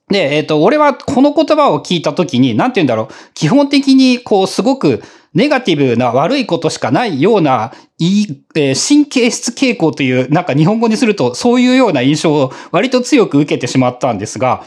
[0.08, 5.02] で、えっ、と、俺はこの言葉を聞いたときに、なんて言うんだろう、基本的にこう、すごく
[5.34, 14.64] ネガティブな悪いことしかないような、いい、えー神経質傾向という、なんか日本語にすると、そういうような印象を割と強く受けてしまったんですが、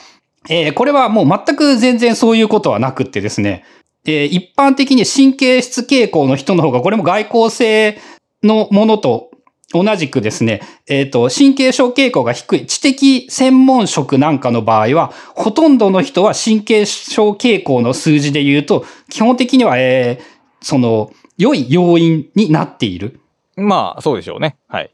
[0.50, 3.64] えーこれはもう全く全然そういうことはなくってですね、
[4.06, 8.00] えー一般的に神経質傾向の人の方が、これも外交性
[8.44, 9.32] のものと
[9.72, 23.20] 同じくですね、えっ、と、神経症傾向が低い知的専門職なんかの場合は、ほとんどの人は神経症傾向の数字で言うと、基本的には、えーその、良い要因になっている。
[23.56, 24.58] まあ、そうでしょうね。
[24.68, 24.92] はい。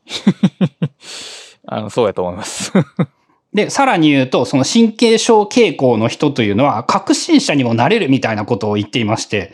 [1.66, 2.72] あの、そうやと思います。
[3.56, 9.54] で、さらに言うと、その神経症傾向の人というのは、革新者にもなれるみたいなことを言っていまして、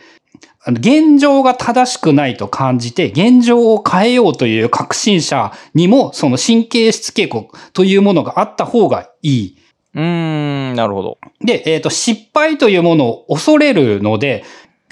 [0.66, 9.58] 現状が正しくないと感じて、現状を変えようという革新者にも、その神経質傾向というものがあった方がいい。
[9.94, 11.18] うーん、なるほど。
[11.40, 14.42] で、えっ、と、失敗というものを恐れるので、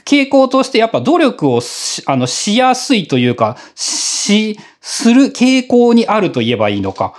[0.05, 7.15] 傾向としてやっぱ努力をしあのしやすいというか、し、する傾向にあると言えばいいのか。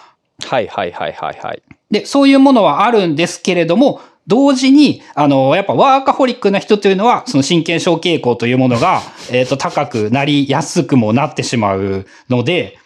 [0.45, 1.62] はいはいはいはいはい。
[1.91, 9.01] で、そういうものはあるんですけれども、同時に、あの、やっぱワーカホリックな人というのは、その神経症傾向というものが、
[9.32, 12.77] えっ、と、高くなりやすくもなってしまうので、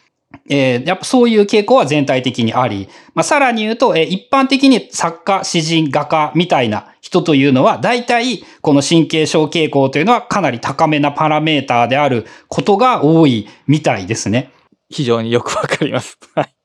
[0.50, 14.52] えー、やっぱそういう傾向は全体的にあり、まあ、さらに言うと、えー、一般的に作家、詩人、画家みたいな人というのは、大体この神経症傾向というのはかなり高めなパラメーターであることが多いみたいですね。
[14.89, 16.18] 非常によくわかります。
[16.36, 16.56] はい。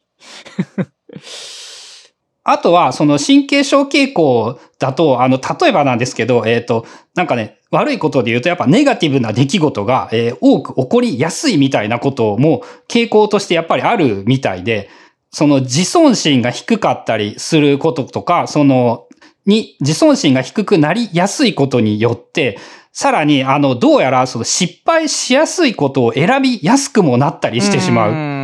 [2.43, 14.89] あとは、その神経症傾向だと、あの、例えばなんですけど、えっ、ー、と、なんかね、悪いことで言うと、やっぱネガティブな出来事が、えー、多く起こりやすいみたいなことも傾向としてやっぱりあるみたいで、
[15.31, 19.07] その自尊心が低かったりすることとか、その、
[19.47, 22.59] に自尊心が低くなりやすいことによって、
[22.93, 28.40] さらに、あの、どうやらその失敗しやすいことを選びやすくもなったりしてしまう。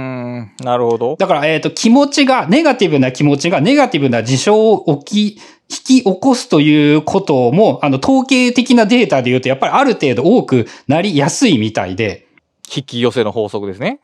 [0.62, 1.16] なるほど。
[1.18, 12.26] だから、えっ、ー、と、気持ちが、ネガティブな気持ちがネガティブな事象を起き、引き起こすということも、あの、統計的なデータで言うと、やっぱりある程度多くなりやすいみたいで。
[12.74, 14.00] 引き寄せの法則ですね。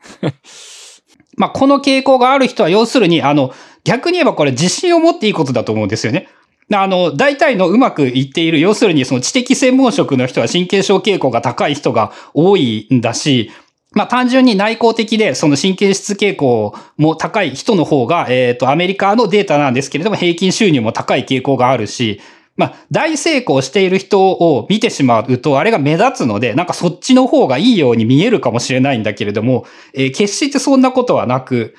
[1.35, 3.51] まあ、この傾向がある人は、要するに、あの、
[3.83, 6.27] 逆に言えばこれ自信を持っていいことだと思うんですよね。
[6.71, 13.51] あの、大体のうまくいっている、要するにその知的専門職の人は神経症傾向が高い人が多いんだし、
[13.93, 22.19] まあ単純に内向的で、その神経質傾向も高い人の方が、えっ、と、アメリカのデータなんですけれども、平均収入も高い傾向があるし、
[22.55, 31.75] まあ、大成功している人を見てしまうと、あれが目立つので、なんかそっちの方がいいように見えるかもしれないんだけれども、えー、決してそんなことはなく、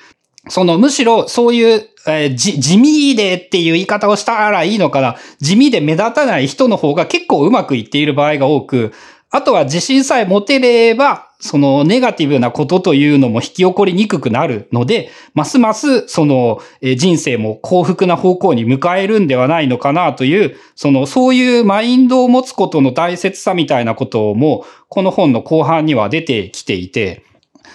[0.49, 5.15] その、むしろそういう、えー、地味でっていう言い方をしたらいいのかな。
[5.39, 8.93] 地味で目立たない人の方が結構うまくいっている場合が多く、
[9.35, 27.25] あとは自信さえ持てれば、そのネガティブなことというのも引き起こりにくくなるので、ますますその人生も幸福な方向に迎えるんではないのかなという、そのそういうマインドを持つことの大切さみたいなことも、この本の後半には出てきていて、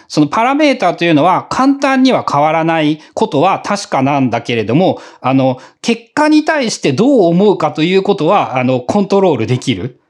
[0.09, 10.01] そのパラメーターというのは簡単には変わらないことは確かなんだけれども、あの、結果に対してどう思うかということは、あの、コントロールできる。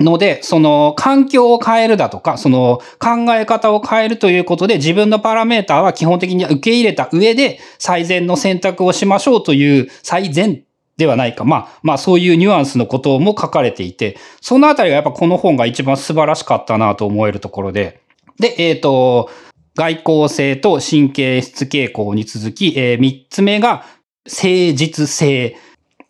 [0.00, 10.64] おので、その環境を変えるだとか、その考え方を変えるということで自分のパラメーターは基本的に受け入れた上で最善の選択をしましょうという最善
[10.96, 11.44] ではないか。
[11.44, 18.00] まあ、まあそういうニュアンスのことも書かれていて、そのあたりがやっぱこの本が一番素晴らしかったなと思えるところで。
[18.38, 19.30] で、えっ、ー、と、
[19.76, 23.84] 外交性と神経質傾向に続き、えー、三つ目が
[24.26, 25.56] 誠実性。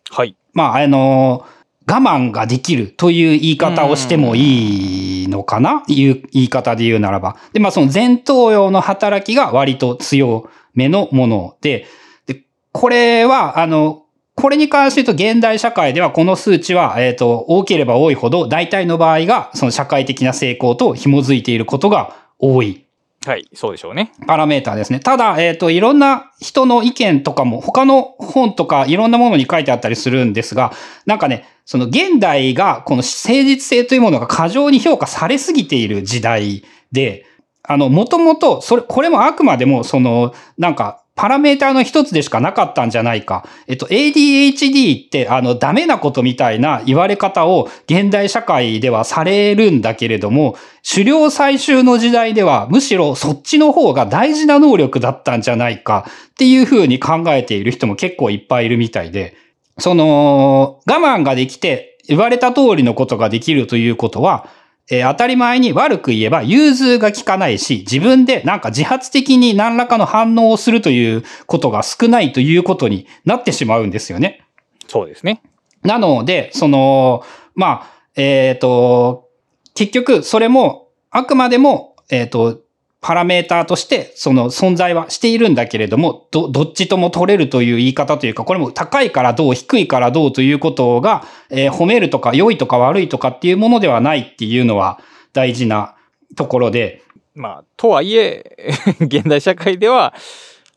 [0.09, 0.35] はい。
[0.53, 5.83] まあ、あのー我慢ができるという言い方をしてもいいのかな？
[5.87, 7.37] いう言い方で言うならば。
[7.53, 11.87] で、まあその前頭葉の働きが割と強めのもので、
[12.27, 22.85] で、これは、あの、これに関して言うと現代社会ではこの数値は、えっ、ー、と、多ければ多いほど大体の場合がその社会的な成功と紐づいていることが多い。
[23.23, 24.11] はい、そうでしょうね。
[24.25, 24.99] パラメーターですね。
[24.99, 30.71] ただ、えっ、ー、と、いろんな人の意見とかも、他の本とかいろんなものに書いてあったりするんですが、
[31.05, 37.25] なんかね、その現代がこの誠実性というものが過剰に評価されすぎている時代で、
[37.61, 43.45] あの、もともと、それ、これもあくまでも、その、なんか、パラメーターの一つでしかなかったんじゃないか。
[43.67, 50.55] えっと、ADHD って、あの、ダメなことみたいな言われ方を現代社会ではされるんだけれども、
[50.89, 59.35] 狩猟採集の時代では、むしろそっちの方が大事な能力だったんじゃないかっていうふうに考えている人も結構いっぱいいるみたいで、
[59.77, 64.47] その、我慢ができて、言われた通りのことができるということは、
[64.91, 74.45] えー、当たり前に悪く言えば融通が効かないし、自分でなんか自発的に何らかの反応をするということが少ないということになってしまうんですよね。
[74.87, 75.41] そうですね。
[75.83, 77.23] なので、その、
[77.55, 79.29] まあ、えっ、ー、と、
[79.73, 82.61] 結局、それも、あくまでも、えっ、ー、と、
[83.01, 94.99] パラメーターとしてその存在はしているんだけれども、ど、どっちとも取れるという言い方というか、これも高いからどう、低いからどうということが、えー、褒めるとか良いとか悪いとかっていうものではないっていうのは
[95.33, 95.95] 大事な
[96.35, 97.01] ところで。
[97.33, 98.55] まあ、とはいえ、
[99.01, 100.13] 現代社会では、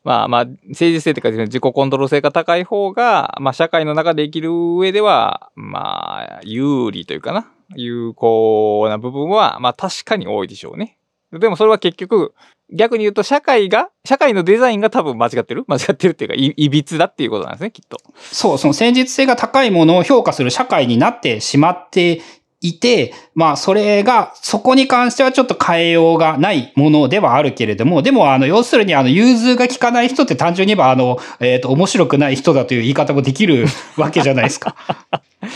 [0.03, 10.97] まあまあ、政治性というかですね自己コントロール性が高い方が、まあ社会の中で生きる上では、まあ、有利というかな、有効な部分は、まあ確かに多いでしょうね。
[11.39, 12.35] でもそれは結局、
[12.73, 15.65] 逆に言うと社会が、社会のデザインが多分間違ってる？
[15.69, 17.99] 間違ってるっていうかい、いびつだっていうことなんですね、きっと。
[18.33, 22.23] そう、その誠実性が高いものを評価する社会になってしまって
[22.61, 33.67] いて、まあ、それが、そこに関してはちょっと変えようがないものではあるけれども、でも、あの、要するに、あの、融通が効かない人って単純に言えば、あの、えっ、と、面白くない人だという言い方もできる
[33.99, 34.77] わけじゃないですか。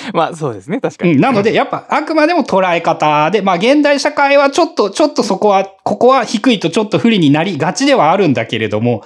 [0.14, 1.12] まあそうですね、確かに。
[1.12, 9.04] うん、なので、やっぱ、あくまでも捉え方で、まあ、現代社会はちょっと、ちょっとそこは、ここは低いとちょっと不利になりがちではあるんだけれども、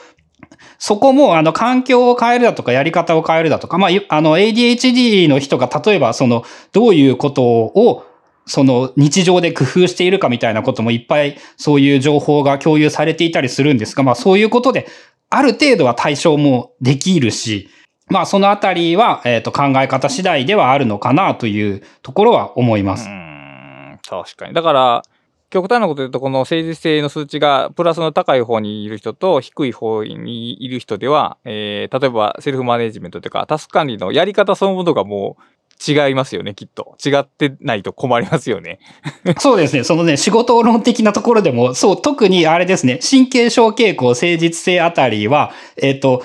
[0.79, 8.05] そこも、あの、環境を変えるだとか、やり方を変えるだとか、まあ、あの、ADHD の人が、例えば、その、どういうことを、
[8.47, 14.89] その、日常で工夫しているかみたいなこともいっぱい、そういう情報が共有されていたりするんですが、まあ、そういうことで、
[15.31, 17.69] ある程度は対象もできるし、
[18.09, 23.09] まあ、そのあたりは、えっ、と、考え方次第ではあるのかなというところは思います。
[23.09, 24.55] うん、確かに。
[24.55, 25.03] だから、
[25.51, 35.43] 極端なこと言うと、この政治性の数値がプラスの高い方にいる人と低い方にいる人では、えー、例えばセルフマネジメントというか、タスク管理のやり方そのものがもう
[35.87, 36.97] 違いますよね、きっと。
[37.05, 38.79] 違ってないと困りますよね。
[39.39, 39.85] そうですね。
[39.85, 46.23] そのね、仕事論的なところでも、そう、特にあれですね、神経症傾向、誠実性あたりは、えっ、と、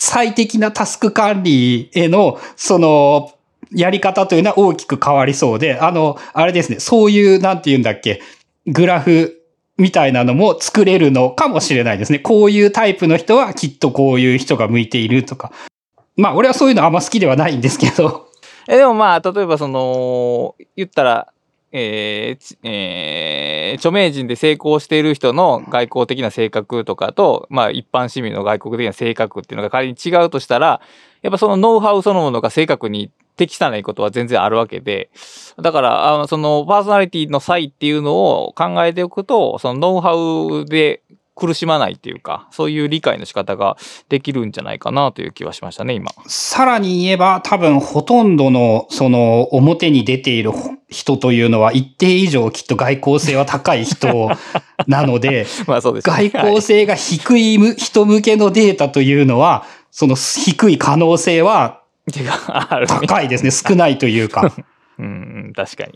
[0.00, 3.32] 最適なタスク管理への、その、
[3.70, 8.22] やり方というのは大きく変わりそうで、あの、あれですね、そういう、なんて言うんだっけ、
[8.66, 9.42] グラフ
[9.76, 12.18] みたいなのも作れるのかもしれないですね。
[12.18, 15.52] こういうタイプの人はきっとこういう人が向いているとか。
[16.16, 18.30] まあ、俺はそういうのあんま好きではないんですけど。
[18.68, 21.28] えでもまあ、例えばその、言ったら、
[21.72, 30.80] えーえー著名人で成功している人の外交的な性格とかと、まあ一般市民の外国的な性格っていうのが仮に違うとしたら、
[31.22, 35.10] やっぱそのノウハウそのものが性格に適さないことは全然あるわけで、
[35.60, 38.14] だから、あの、そのパーソナリティの差異っていうの
[38.44, 41.02] を考えておくと、そのノウハウで
[41.40, 43.76] 苦しまないっていうか、そういう理解の仕方が
[44.08, 46.12] できるんじゃないかなという気はしましたね、今。
[46.26, 50.52] さらに言えば、多分ほとんどの、その、表に出ている
[50.90, 54.30] 人というのは一定以上きっと外交性は高い人
[54.86, 56.30] なので、 まあそうですね。
[56.30, 61.80] 外交性が低いむ人向けのデータというのは、その低い可能性は。
[62.88, 63.50] 高いですね。
[63.50, 64.52] 少ないというか。
[64.98, 65.08] う んう
[65.50, 65.92] ん、確かに。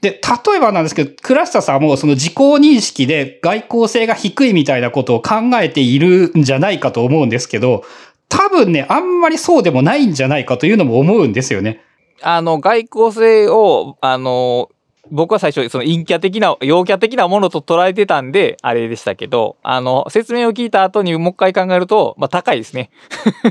[0.00, 7.84] で、例えばなんですけど、倉下さんもその自己認識で外交性が低いみたいなことを考えているんじゃないかと思うんですけど、
[8.28, 11.82] 多分ね、あんまりそうでもないんじゃないかというのも思うんですよね。
[12.22, 14.70] あの、外交性を、あの、
[15.10, 22.90] 僕は最初、その陰キャ的な、陽キャ的なものと捉えてたんで、あれでしたけど、あの、説明を聞いた後にもう一回考えると、まあ、高いですね。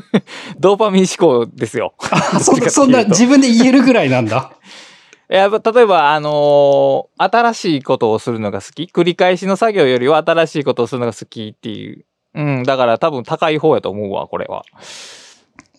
[0.60, 1.94] ドーパミン思考ですよ。
[2.12, 4.52] あそそんな自分で言えるぐらいなんだ。
[5.30, 8.84] いや例えば、あのー新しいことをするのが好き？
[8.84, 12.06] 繰り返しの作業よりは新しいことをするのが好きっていう。
[12.34, 14.64] うん、だから多分高い方やと思うわ、これは。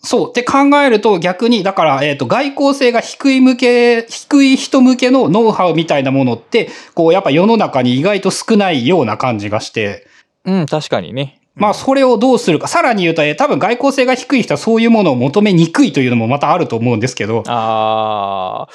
[0.03, 0.31] そう。
[0.31, 10.07] って考えると逆に、だから、えっ、と、外交性が低い向け、低い人向けのノウハウみたいなものって、こう、やっぱ世の中に意外と少ないような感じがして、
[10.45, 11.41] うん、確かにね。
[11.55, 12.69] まあ、それをどうするか。
[12.69, 18.73] さらに言うと、えー多分外交性が低い人はそういうものを求めにくいというのもまたあると思うんですけど、ああ。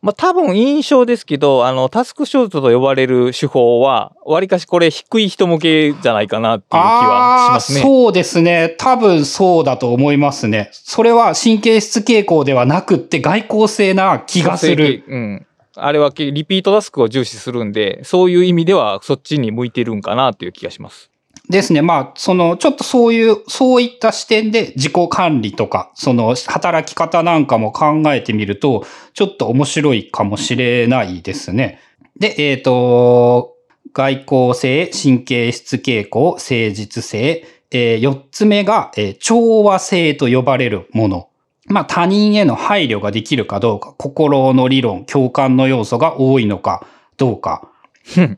[0.00, 7.80] まあ多分印象ですけど、あの、タスクショートと呼ばれる手法は、わりかしこれ低い人向けじゃないかなっていう気はしますね。
[7.80, 8.76] そうですね。
[8.78, 10.70] 多分そうだと思いますね。
[10.72, 15.02] それは神経質傾向ではなくって外交性な気がする。
[15.08, 15.46] うん。
[15.74, 21.10] あれはけリピートタスクを重視するんで、そういう意味ではそっちに向いてるんかなっていう気がします。
[21.48, 21.80] ですね。
[21.80, 28.84] まあ、その、ちょっとそういう、そういった視点で自己管理とか、その、働き方なんかも考えてみると、
[29.14, 31.80] ちょっと面白いかもしれないですね。
[32.18, 33.54] で、えっ、と、
[33.94, 41.28] 外交性、神経質傾向、誠実性、えー四つ目が、えー調和性と呼ばれるもの。
[41.66, 46.86] まあ、他人への配慮ができるかどうか、心の理論、共感の要素が多いのか
[47.16, 47.70] どうか。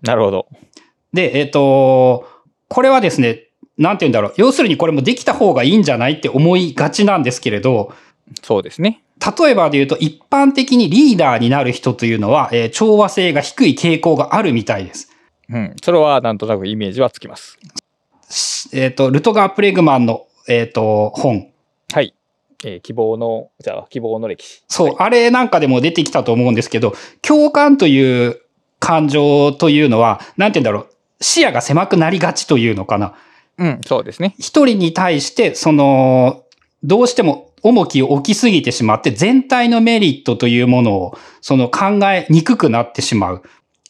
[0.02, 0.46] なるほど。
[1.12, 2.24] で、えっ、と、
[2.70, 4.34] これはですね、なんて言うんだろう。
[4.36, 7.92] 要するにこれもできた方がいいんじゃないって思いがちなんですけれど、
[8.42, 9.02] そうですね。
[9.20, 15.10] 例えばで言うと一般的にリーダーになる人というのは、えー調和性が低い傾向があるみたいです。
[15.48, 15.76] うん。
[15.82, 17.58] それはなんとなくイメージはつきます。
[18.28, 21.50] しえっ、と、ルトガー・プレグマンの、えっ、と、本。
[21.92, 22.14] はい。
[22.64, 24.62] えー希望の、じゃあ、希望の歴史。
[24.68, 28.40] そう、あれなんかでも出てきたと思うんですけど、共感という
[28.78, 30.99] 感情というのは、なんて言うんだろう。
[31.20, 33.14] 視野が狭くなりがちというのかな。
[33.58, 34.34] うん、そうですね。
[34.38, 36.44] 一人に対して、その、
[36.82, 43.42] どうしても重きを置きすぎてしまって、全体のメリットというものを、その考えにくくなってしまう。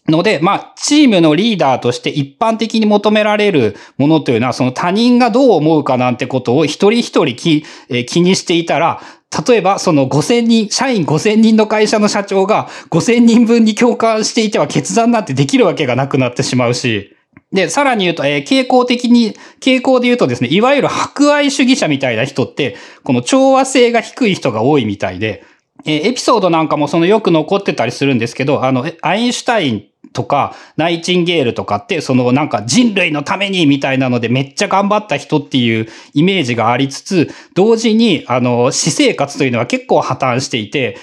[0.08, 9.00] ので、まあ、チームのリーダーとして一般的に求められるものというのは、その他人がどう思うかなんてことを一人一人気,、えー気にしていたら、
[9.46, 17.14] 例えば、その5000人、社員5000人の会社の社長が5000人分に共感していては決断なんてできるわけがなくなってしまうし、
[17.52, 25.44] で、さらに言うと、えー傾向的に、傾向で言うとですね、いわゆる博愛主義者みたいな人って、この調和性が低い人が多いみたいで、
[25.84, 40.96] えーエピソードなんかもそのよく残ってたりするんですけど、あの、アインシュタインとか、ナイチンゲールとかって、そのなんか人類のためにみたいなのでめっちゃ頑張った人っていうイメージがありつつ、同時に、あの、私生活というのは結構破綻していて、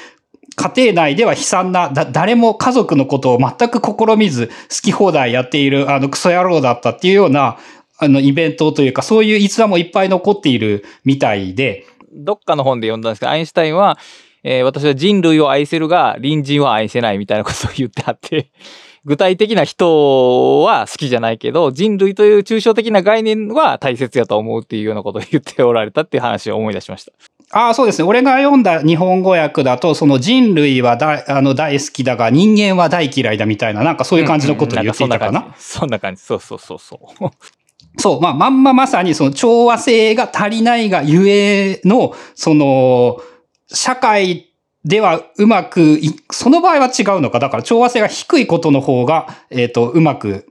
[0.58, 7.60] 家庭内では悲惨な、だ、誰も家族のことを全く試みず、好き放題やっている、あの、クソ野郎だったっていうような、
[8.00, 14.00] あの、イベントというか、そういう逸話もいっぱい残っているみたいで、どっかの本で読んだんですけど、アインシュタインは、
[14.44, 18.50] えー私は人類を愛せるが、隣人は愛せないみたいなことを言ってあって、
[19.06, 27.37] 具体的な人は好きじゃないけど、人類という抽象的な概念は大切やと思うっていうようなことを言っておられたっていう話を思い出しました。
[27.52, 28.08] ああ、そうですね。
[28.08, 35.40] 俺が読んだ日本語訳だと、その人類はだあの大好きだが人間は大嫌いだみたいな、なんかそういう感じのことを言っていたかな？
[35.40, 35.64] うんうんな感じ。
[35.64, 36.22] そんな感じ。
[36.22, 37.30] そうそうそうそう。
[38.00, 43.22] そう、まあ、まんままさにその調和性が足りないがゆえの、その、
[43.70, 44.54] 社会
[44.86, 47.40] ではうまくい、その場合は違うのか。
[47.40, 50.48] だから調和性が低いことの方が、えっ、と、うまく、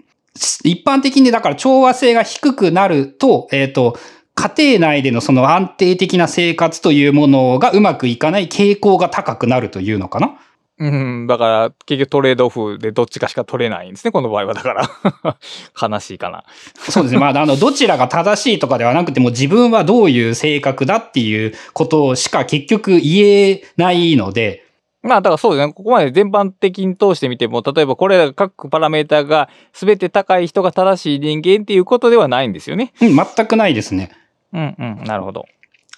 [0.64, 3.96] 一般的にだから調和性が低くなると、えっ、と、
[4.36, 10.38] 家庭内でのその安定的な生活というものがうまくいかない傾向が高くなるというのかな？
[10.78, 14.52] うん、だから結局トレードオフでどっちかしか取れないんですね、この場合は。
[14.52, 15.38] だから。
[15.80, 16.44] 悲しいかな。
[16.74, 17.18] そうですね。
[17.18, 24.64] まあ、あの、どちらが正しいとかではなくても、自分はどういう性格だっていうことしか結局言えないので、
[25.02, 25.72] まあ、だからそうですね。
[25.72, 32.92] ここまで全般的に通してみても、例えばこれら各パラメータが全て高い人が正しい人間っていうことではないんですよね。
[33.00, 34.10] うん、全くないですね。
[34.56, 35.04] うんうん。
[35.04, 35.46] なるほど。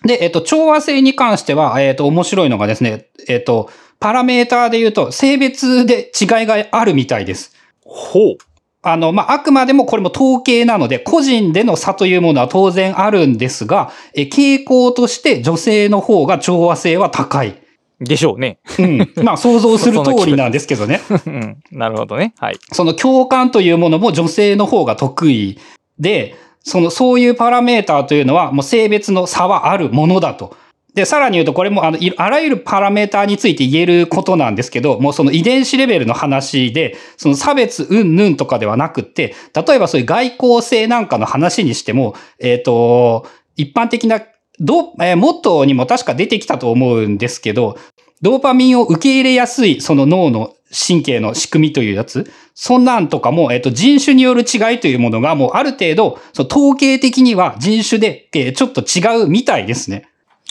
[0.04, 7.54] で、えっと、調和性に関しては、えっと、面白いのがですね、えっと、パラメーターで言うと、性別で違いがあるみたいです。
[7.84, 8.36] ほう。
[8.82, 17.60] あの、まあ、あくまでもこれも統計なので、個人での差というものは当然あるんですが、え傾向として女性の方が調和性は高い。
[18.00, 18.60] でしょうね。
[18.78, 19.12] うん。
[19.24, 21.00] まあ、想像する通りなんですけどね。
[21.26, 22.32] うんなるほどね。
[22.38, 22.58] はい。
[22.72, 25.58] その共感というものも女性の方が得意
[25.98, 26.36] で、
[26.68, 30.56] その、そういうパラメーターというのはもう性別の差はあるものだと。
[30.94, 44.20] で、さらに言うとこれもあの、あらゆるパラメーターについて言えることなんですけど、もうその遺伝子レベルの話で、その差別うんぬんとかではなくって、例えばそういう外交性なんかの話にしても、えっ、と、一般的な、
[44.60, 47.78] ど、えーモットーにも確か出てきたと思うんですけど、
[48.20, 52.30] ドーパミンを受け入れやすい、その脳の神経の仕組みというやつ。
[52.54, 60.08] そんなんとかも、えっと、人種による違いというものが、もうある程度、その統計的には人種で、えちょっと違うみたいですね。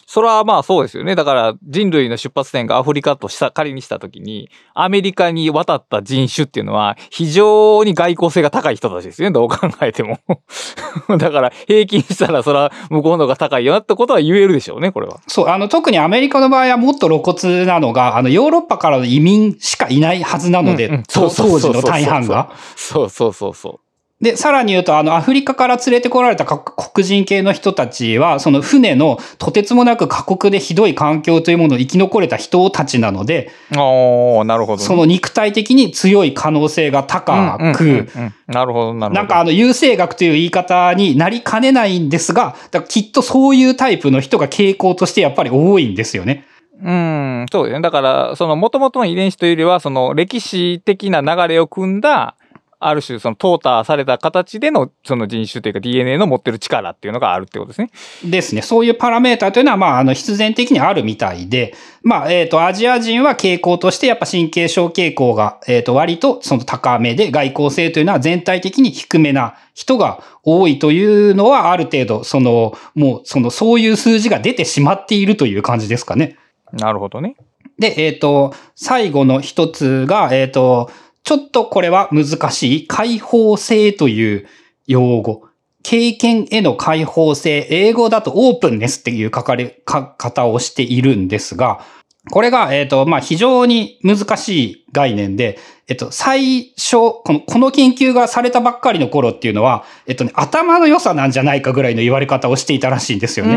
[0.10, 1.16] それはまあそうですよね。
[1.16, 9.34] だから人類の出発点がアフリカとした、仮にしたときに、アメリカに渡った人種っていうのは非常に外交性が高い人たちですよね。
[9.34, 10.20] どう考えても。
[11.20, 15.20] だから平均したらそれは向こうの方が高いよなってことは言えるでしょうね、これは。
[15.28, 22.52] そう、あの、特にアメリカの場合はもっと露骨なのが、あの、ヨーロッパからの移民しかいないはずなので、うう当時の大半が。
[22.78, 23.87] そうそうそうそう。
[24.20, 33.78] で、さらに言うと、あの、アフリカから連れてこられたか黒人系の人たちは、その船のとてつもなく過酷でひどい環境というものを生き残れた人たちなので、な
[34.58, 34.84] るほど、ね。
[34.84, 39.22] その肉体的に強い可能性が高く、うんうんうんうんなるほど、なるほど。
[39.22, 42.56] なんかあの、優生学という言い方になりかねないんですが、
[42.88, 46.46] きっとそういうタイプの人が傾向としてやっぱり多いんですよね。
[46.82, 47.82] うん、そうですね。
[47.82, 52.36] だから、その元々の遺伝子というよりは、その歴史的な流れを組んだ、
[52.80, 57.90] ある種、その、淘汰された形での、その人種というか DNA の持ってる力っていうのがあるってことですね。
[58.24, 58.62] ですね。
[58.62, 61.74] そういうパラメータというのは、まあ、あの、必然的にあるみたいで、
[62.04, 76.38] まあ、えっ、と、アジア人は傾向として、やっぱ神経症傾向が、えっ、と、割とその高めで、外交性というのは全体的に低めな人が多いというのは、ある程度、その、もう、その、そういう数字が出てしまっているという感じですかね。
[76.74, 77.36] なるほどね。
[77.80, 80.92] で、えっ、と、最後の一つが、えっ、と、
[81.28, 84.48] ちょっとこれは難しい、開放性という
[84.86, 85.44] 用語。
[85.84, 91.82] 経験への開放性、英語だとオープンネスっていう書かれ、書方をしているんですが、
[92.32, 95.60] これが、えっ、と、まあ、非常に難しい概念で、
[95.90, 103.54] えっと、最初、この、この研究がされたばっかりの頃っていうのは、えっとね、頭の良さなんじゃないかぐらいの言われ方をしていたらしいんですよね。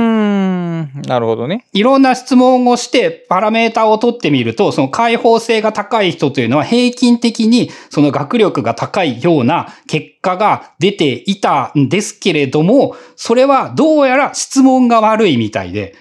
[0.94, 1.66] なるほどね。
[1.72, 15.94] いろんな質問をしてパラメータを取ってみると、その解放性が高い人というのは平均的にその学力が高いような結果が出ていたんですけれども、それはどうやら質問が悪いみたいで、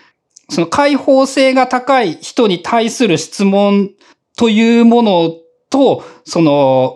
[0.50, 3.92] その解放性が高い人に対する質問
[4.36, 5.34] というもの
[5.70, 6.96] と、その、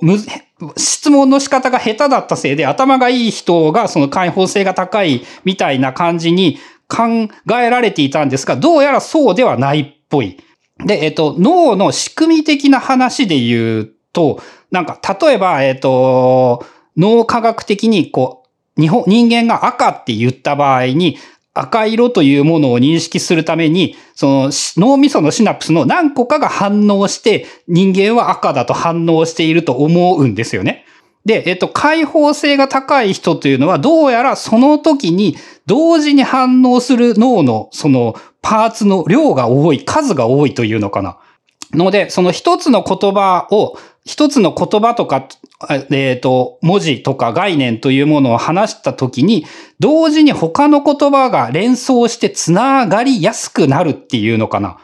[0.78, 6.58] 質問の仕方が下手だったせいで頭がいい人がその解放性が高いみたいな感じに
[6.94, 7.28] 考
[7.58, 10.38] えられていたんですが、どうやらそうではないっぽい。
[10.86, 14.42] で、えっと、脳の仕組み的な話で言うと、
[14.72, 16.66] なんか、例えば、えっと、
[16.98, 18.44] 脳科学的に、こ
[18.78, 21.18] う、日本、人間が赤って言った場合に、
[21.56, 30.86] 赤色というものを認識するために、その脳みそのシナプスの何個かが反応して人間は赤だと反応していると思うんですよね。
[31.26, 41.18] で、えっと、解放性が高い人というのはどうやらその時に同時に反応する脳のそのパーツの量が多い、数が多いというのかな。
[41.74, 45.28] ので、その一つの言葉を一つの言葉とか、
[45.70, 49.46] えっ、ー、と、文字とか概念というものを話したときに、
[49.80, 54.78] 同時に他の言葉が連想してつながりやすくなるっていうのかな。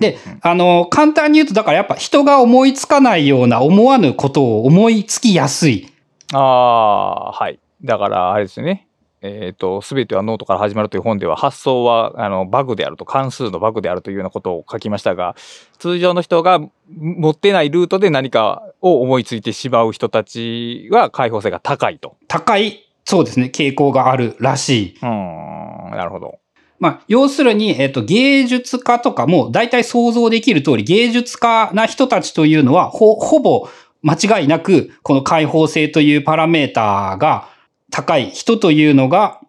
[0.00, 5.92] で、あの、簡単に言うと、だからやっぱ人が思いつかないような思わぬことを思いつきやすい。
[6.32, 7.58] ああ、はい。
[7.84, 8.88] だから、あれですね。
[9.20, 15.34] えっ、ー、と、すべてはノートから始まるという本では、発想は、あの、バグであると、関数のバグであるというようなことを書きましたが、
[15.78, 16.60] 通常の人が
[16.96, 22.16] 持ってないルートで何かを思いついてしまう人たちは、開放性が高いと。
[22.28, 24.98] 高い、そうですね、傾向があるらしい。
[25.02, 26.38] うん、なるほど。
[26.80, 33.68] まあ、要するに、えっ、ー、と、芸術家とかも、大体想像できる通り、芸術家な人たちというのは、ほ、ほぼ、
[34.02, 37.48] 間違いなく、この開放性というパラメーターが、
[37.90, 39.40] 高い人というのが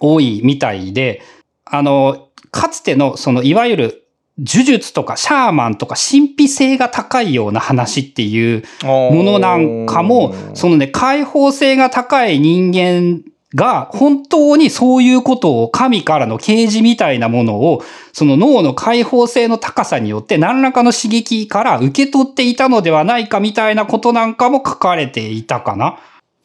[0.00, 1.22] 多いみたいで、
[1.64, 4.04] あの、かつての、その、いわゆる、
[4.38, 13.24] 呪術とかシャーマンとか神秘性が高いような話っていうものなんかも、そのね、開放性が高い人間
[13.54, 17.82] が本当にそういうことを神からの啓示みたいなものを、
[18.12, 25.98] その脳の開放性の高さによって何らかの刺激から受け取っていたのではないかみたいなことなんかも書かれていたかな。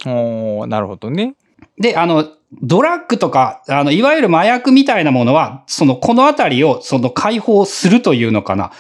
[0.05, 1.35] おなるほどね。
[1.77, 2.25] で、あの、
[2.61, 8.71] ドラッグとか、あの、いわゆる麻薬みたいなものは、その、このあたりを、その、解放するというのかな。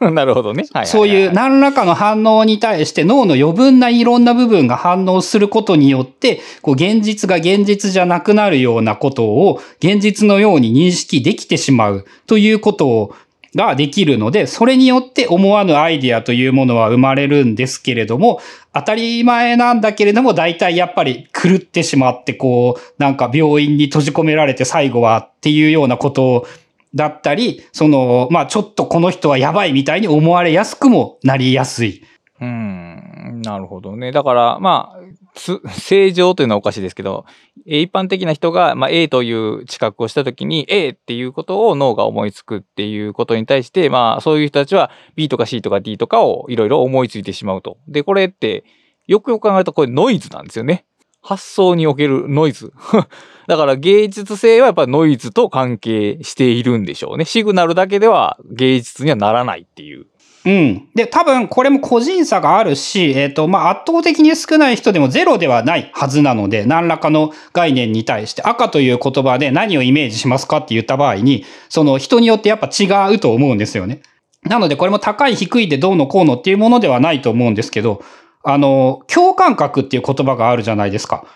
[0.10, 0.64] なるほどね。
[0.72, 13.14] はいそういう何らかの反応に対して脳の余分ないろんな部分が反応することによって、こう、現実が現実じゃなくなるようなことを、現実のように認識できてしまうということを、
[13.58, 18.40] ができるので、それによって思わぬアイディアというものは生まれるんですけれども、
[18.72, 26.46] 当たり前なんだけれども、大体やっぱり狂ってしまって、こう、なんか病院に閉じ込められて最後はっていうようなこと
[26.94, 32.04] だったり、その、まあちょっとこの人はやばいみたいに思われやすくもなりやすい。
[32.40, 34.12] うん、なるほどね。
[34.12, 37.24] だから、まあ、正常というのはおかしいですけど、
[37.68, 47.78] 一般的な人が、まあ、A という知覚をしたときに A っていうことを脳が思いつくっていうことに対して、まあ、そういう人たちは B とか C とか D とかをいろいろ思いついてしまうと。
[47.86, 48.64] で、これって、
[49.06, 50.86] よくよく考えるとこれノイズなんですよね。
[51.20, 52.72] 発想におけるノイズ。
[53.48, 57.24] だから芸術性はやっぱノイズと関係しているんでしょうね。
[57.24, 60.06] シグナルだけでは芸術にはならないっていう。
[60.48, 60.88] うん。
[60.94, 74.00] で、多分これも個人差があるし、えっ、ー、と、まあ、圧倒的に少ない人でもゼロではないはずなので、何らかの概念に対して赤という言葉で何をイメージしますかって言った場合に、その人によってやっぱ違うと思うんですよね。
[74.44, 78.02] なのでこれも高い低いでどうのこうのっていうものではないと思うんですけど、
[78.42, 81.26] あの、共感覚っていう言葉があるじゃないですか。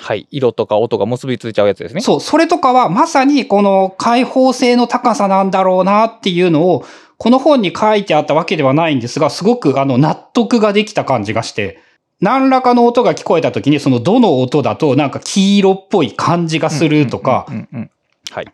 [0.00, 0.26] はい。
[0.30, 2.00] 色とか音が結びついちゃうやつですね。
[2.00, 2.20] そう。
[2.20, 6.84] それとかはまさにこの開放性の高さなんだろうなっていうのを
[7.22, 11.78] この本に書いてあったわけではないんですが、すごくあの納得ができた感じがして、
[12.20, 17.46] 何らかの音が聞こえた時に、そのどの音だとなんか黄色っぽい感じがするとか、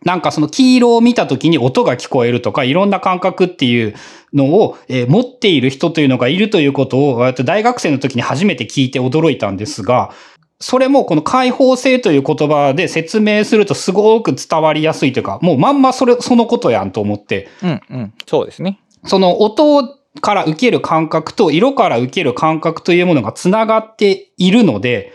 [0.05, 3.95] なんかその黄色を見た時に音が聞こえるとか、いろんな感覚っていう
[4.35, 10.11] のを、えー、持っている人というのがいるということを、大学生の時に初めて聞いて驚いたんですが、
[10.61, 17.47] それもこの開放性という言葉で説明するとすごく伝わりやすいというか、もうまんまそれ、そのことやんと思って。
[17.63, 18.13] うんうん。
[18.27, 18.79] そうですね。
[19.05, 19.87] その音
[20.21, 25.13] から受ける感覚と色から受ける感覚というものが繋がっているので、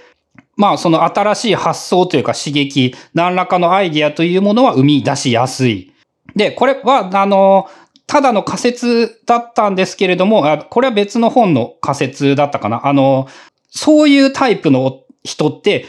[0.57, 5.93] まあその新しい発想というか刺激、何らかのアイディアというものは生み出しやすい。
[6.35, 7.69] で、これは、あの、
[8.07, 12.87] ただの仮説だったんですけれども、これは別の本の仮説だったかな。
[12.87, 13.29] あの、
[13.71, 15.87] そういうタイプの人って、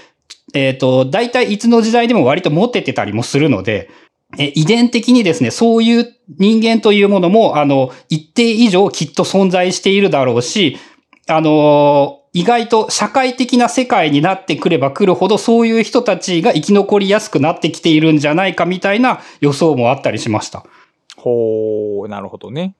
[0.53, 3.89] えっ、と、大体いつの時代でも割と持っててたりもするので、
[4.37, 10.77] え遺伝的にですね、そういう人間というものも、あの、一定以上きっと存在しているだろうし、
[11.27, 20.65] あの意外と社会的な世界になってくれば来るほど、そういう人たちが生き残りやすくなってきているんじゃないかみたいな予想もあったりしました。
[21.15, 22.75] ほう、なるほどね。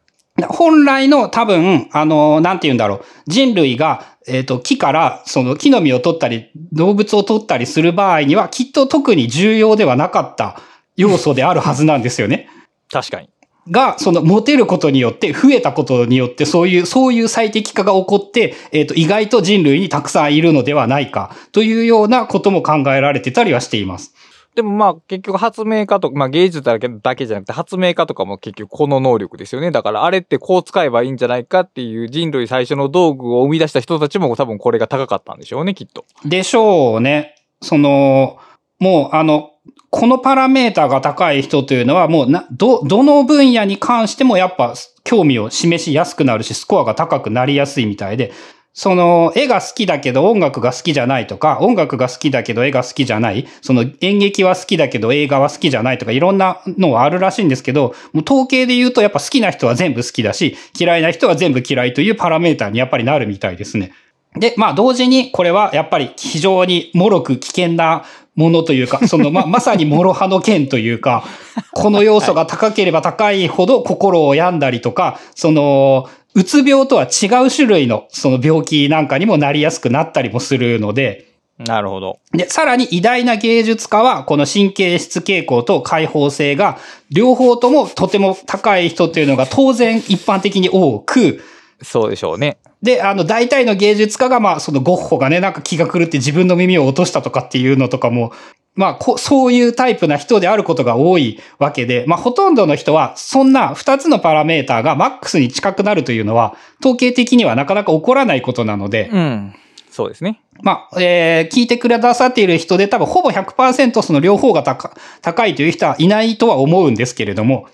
[0.49, 3.01] 本来の多分、あの、なんて言うんだろう。
[3.28, 10.60] 人類が、えっ、と、木から、その木の実を取ったり、動物を取ったりする場合には、きっと特に重要ではなかった
[10.96, 12.50] 要素であるはずなんですよね。
[12.92, 13.30] 確かに。
[13.70, 24.14] が、その、モテることによって、増えたことによって、そういう、そういう最適化が起こって、えっ、と、意外と人類にたくさんいるのではないか、というようなことも考えられてたりはしています。
[24.56, 29.72] でもまあ結局発明家とか、まあ芸術だけだけじゃなくて発明家とかも結局この能力ですよね。
[29.72, 36.06] だからあれってこう使えばいいんじゃないかっていう人類最初の道具を生み出した人たちも多分これが高かったんでしょうね、きっと。
[36.24, 37.36] でしょうね。
[37.62, 38.38] その、
[38.80, 39.51] もう、あの、
[39.89, 48.32] このパラメータが高い人というのは、もうな、ど、どの分野に関してもやっぱ興味を示しやすくなるし、スコアが高くなりやすいみたいで、
[48.76, 63.94] その、絵が好きだけど音楽が好きじゃないとか、音楽が好きだけど絵が好きじゃない、その演劇は好きだけど映画は好きじゃないとか、いろんなのはあるらしいんですけど、もう統計で言うとやっぱ好きな人は全部好きだし、嫌いな人は全部嫌いというパラメーターにやっぱりなるみたいですね。
[64.36, 68.04] で、まあ同時にこれはやっぱり非常に脆く危険な
[68.36, 71.24] ものというか、 そのま、まさに諸刃の剣というか、
[71.74, 81.28] この要素が高ければ高いほど心を病んだりとか、その、うつ病とは違う種類のその病気なんかにもなりやすくなったりもするので、
[81.58, 82.20] なるほど。
[82.34, 86.78] で、さらに偉大な芸術家は、この神経質傾向と開放性が、
[87.10, 91.42] 両方ともとても高い人というのが当然一般的に多く、
[91.86, 92.58] そうでしょうね。
[92.82, 98.34] で、あの、大体の芸術家が、まあ、そのゴッホがね、なんか気が狂って自分の耳を落としたとかっていうのとかも、
[98.76, 109.56] まあこ、そういうタイプな人であることが多いわけで、まあ、ほとんどの人は、そんな二つのパラメーターがマックスに近くなるというのは、統計的にはなかなか起こらないことなので、うん。
[109.90, 110.42] そうですね。
[110.62, 117.68] まあ、えー聞いてくださっている人で多分ほぼ100%その両方が高高いという人はいないとは思うんですけれども、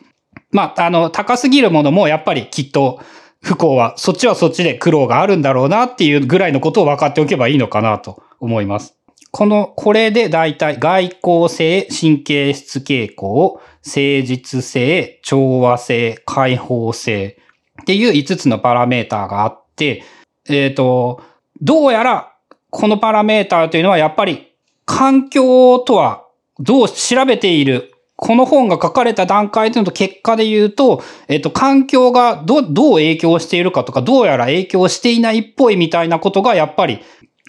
[0.52, 3.00] まあ、あの、高すぎるものもやっぱりきっと
[3.42, 8.96] 不幸は、そっちはそっちで苦労があるんだろうなっていうぐらいのことを分かっておけばいいのかなと思います。
[9.32, 17.38] この、これで大体外交性、神経質傾向、誠実性、調和性、開放性
[17.82, 20.04] っていう5つのパラメーターがあって、
[20.48, 21.24] えっ、と、
[21.62, 22.34] どうやら
[22.70, 24.54] このパラメーターというのはやっぱり
[24.86, 26.26] 環境とは
[26.60, 27.91] どう調べている
[28.24, 37.02] この本が書かれた段階での結果で言うと、えっと、環境がど、どう影響しているかとか、どうやら影響していないっぽいみたいなことがやっぱり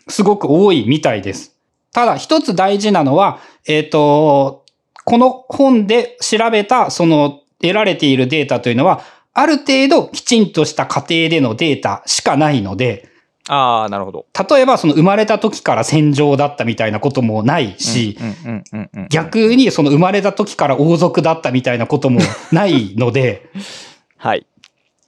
[0.08, 1.54] すごく多いみたいです。
[1.92, 4.64] ただ一つ大事なのは、えっ、と、
[5.04, 9.02] この本で調べた、その得られているデータというのは、
[9.34, 13.11] ある程度きちんとした過程でのデータしかないので、
[13.48, 14.26] ああ、なるほど。
[14.48, 18.16] 例えばその生まれた時から戦場だったみたいなこともないし。
[19.10, 22.20] 逆にその生まれた時から王族だったみたいなことも
[22.52, 23.50] ないので、
[24.16, 24.46] はい。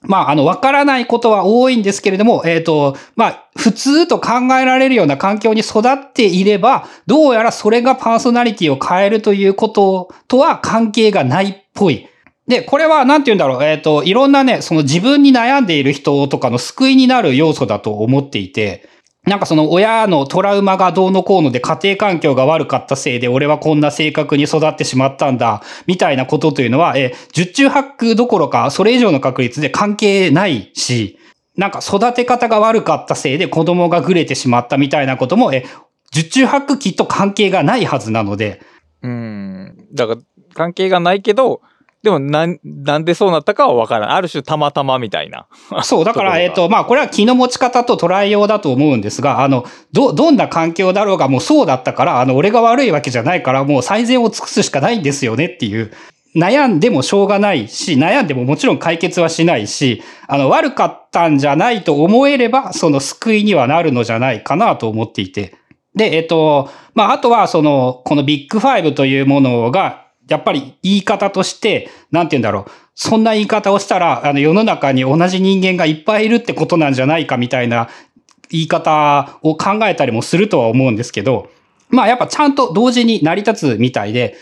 [0.07, 12.07] まあ、あの、わからないことは多いんですけれども、えっ、と、まあ、普通と考えられるような環境に育っていれば、どうやらそれがパーソナリティを変えるということとは関係がないっぽい。
[12.47, 18.87] で、これは、なんて言うんだろう、えっ、と、いろんなね、その自分に悩んでいる人とかの救いになる要素だと思っていて、
[19.25, 31.17] なんかその親のトラウマがどうのこうので家庭環境が悪かったせいで俺はこんな性格に育ってしまったんだ、みたいなことというのは、えー、十中八九どころかそれ以上の確率で関係ないし、
[31.57, 35.69] なんか育て方が悪かったせいで子供がぐれてしまったみたいなことも、えー、
[36.11, 38.61] 十中八九きっと関係がないはずなので、
[39.01, 39.87] うん。
[39.93, 40.21] だから、
[40.53, 41.61] 関係がないけど、
[42.05, 44.15] でもなん、なんでそうなったかはわからない。
[44.17, 45.47] ある種たまたまみたいな。
[45.83, 55.91] そう、だから、えっ、と、まあ、これは気の持ち方と捉えようだと思うんですが、あの、ど、どんな環境だろうがもうそうだったから、あの、俺が悪いわけじゃないから、もう最善を尽くすしかないんですよねっていう、
[56.35, 65.55] 悩んでもしょうがないし、悩んでももちろん解決はしないし、あの、悪かったんじゃないと思えれば、その救いにはなるのじゃないかなと思っていて。
[65.95, 72.71] で、えっ、と、まあ、あとは、その、このビッグファイブというものが、やっぱり言い方として、なんて言うんだろう。
[72.95, 77.89] そんな言い方をしたら、あの、世の中に同じ人間がいっぱいいるってことなんじゃないかみたいな
[78.49, 81.49] 言い方を考えたりもするとは思うんですけど、
[81.89, 84.35] まあやっぱちゃんと同時に成り立つみたいで、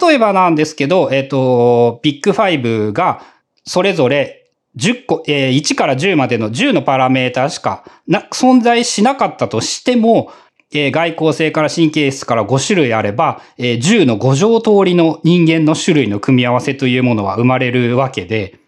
[0.00, 3.22] 例えばなんですけど、えっ、と、ビッグファイブが
[3.64, 10.32] それぞれ10個、えー1から10までの10のパラメータしかな存在しなかったとしても、
[10.72, 18.58] えー外交性から神経質から5種類あれば、えー10の5乗通りの人間の種類の組み合わせというものは生まれるわけで、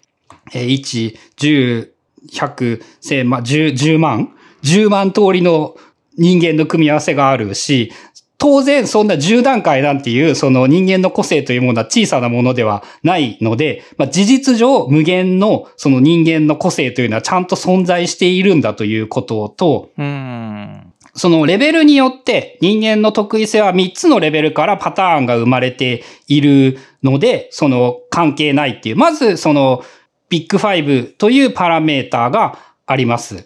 [0.54, 1.90] えー1、10、
[2.32, 5.76] 100、1000、ま、10、10万 ?10 万通りの
[6.16, 7.92] 人間の組み合わせがあるし、
[8.40, 20.89] 当然そんな10段階なんていうその人間の個性というものは小さなものではないので、まあ、事実上無限のその人間の個性というのはちゃんと存在しているんだということと、うん。
[21.20, 28.96] そのレベルによって人間の得意性は3つのレベルからパターンが生まれているので、その関係ないっていう。
[28.96, 29.84] まずその
[30.30, 33.44] ビッグ5というパラメーターがあります。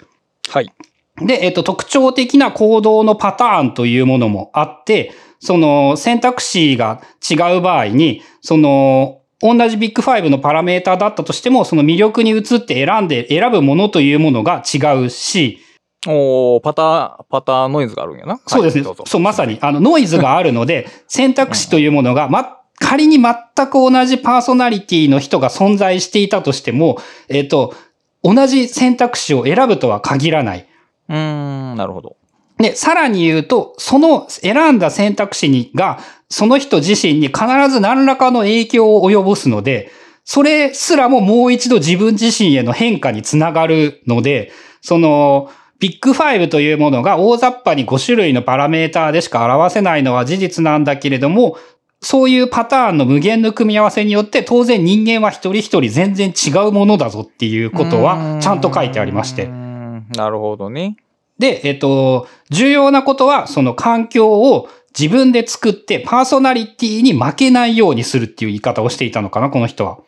[0.51, 0.73] はい。
[1.17, 15.59] で、えっと、特徴的な行動のパターンというものもあって、その選択肢が違う場合に、その、同じビッグ5のパラメーターだったとしても、その魅力に移って選んで、選ぶものというものが違うし、
[16.07, 18.41] おーパター、パターンノイズがあるんやな。
[18.47, 18.85] そうですね。
[19.07, 23.35] そう、まさに、あの、ノイズがあるので、選択肢というものが、ま、仮に全
[23.69, 26.99] く同じパーソナリティの人が存在していたとしても、
[27.29, 27.75] えっ、と、
[28.23, 30.67] 同じ選択肢を選ぶとは限らない。
[31.09, 32.17] うーん、なるほど。
[32.59, 35.99] で、さらに言うと、その選んだ選択肢にが、
[36.29, 39.91] その人自身に必ず何らかの影響を及ぼすので、
[40.25, 45.51] それすらももう一度自分自身への変化につながるので、その、
[45.81, 51.57] ビッグ5というものが大雑把に5種類のパラメーターでしか表せないのは事実なんだけれども、
[52.01, 60.97] そういうパターンの無限の組み合わせによって当然人間は一人一人全然違うものだぞっていうことはちゃんと書いてありましてなるほどね。
[61.39, 64.69] で、えっと、重要なことは、その環境を
[64.99, 69.99] 自分で作って、パーソナリティに負けないようにするっていう言い方をしていたのかな、この人は。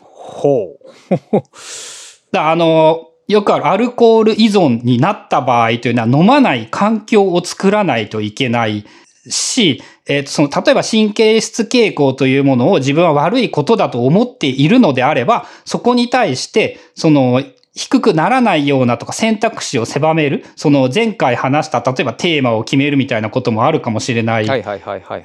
[0.00, 1.12] ほう。
[2.32, 8.86] だあの、よくあるアルコール依存になった場合というのは飲まない環境を作らないといけない
[9.28, 17.42] し、えっと、その、例えば神経質傾向というものを自分は悪いことだと思っているのであれば、そこに対して、その、
[17.76, 20.46] 低くならないようなとか選択肢を狭める。
[20.56, 24.46] その前回話した、例えばテーマを決めるみたいなこともあるかもしれない。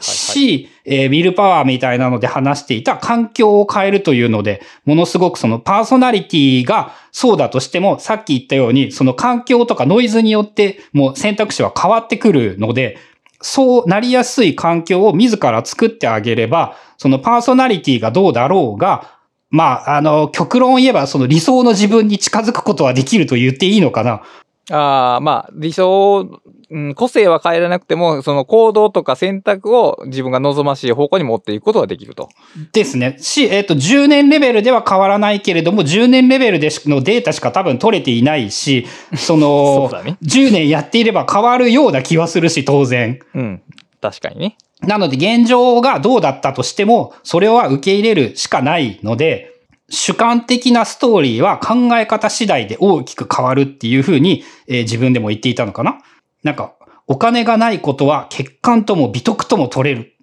[0.01, 12.97] し、えーウィルパワーみたいなので話していた環境を変えるというので、ものすごくそのパーソナリティがそうだとしても、さっき言ったように、その環境とかノイズによってもう選択肢は変わってくるので、
[13.41, 19.20] そうなりやすい環境を自ら作ってあげれば、そのパーソナリティがどうだろうが、
[19.51, 24.23] まあ、あの、極論を言えば、その理想の自分に近づくことはできると言っていいのかな。
[24.71, 32.29] ああ、まあ、理想、うん、個性は変えられなくても、その行動とか選択を自分が望ましい方向に持っていくことはできると。
[32.71, 33.17] ですね。
[33.19, 38.87] し、えっ、と、10年レベルでは変わらないけれども、10年レベルでしのデータしか多分取れていないし、
[39.17, 43.19] その、 そね10年やっていれば変わるような気はするし、当然。
[43.35, 43.61] うん。
[44.01, 44.57] 確かにね。
[44.81, 49.51] なので、現状がどうだったとしても、それは受け入れるしかないので、
[49.89, 55.99] 主観的なストーリーは考え方次第で大きく変わるっていうふうに、えー自分でも言っていたのかな
[56.43, 56.73] なんか、
[57.07, 60.15] お金がないことは欠陥とも美徳とも取れる。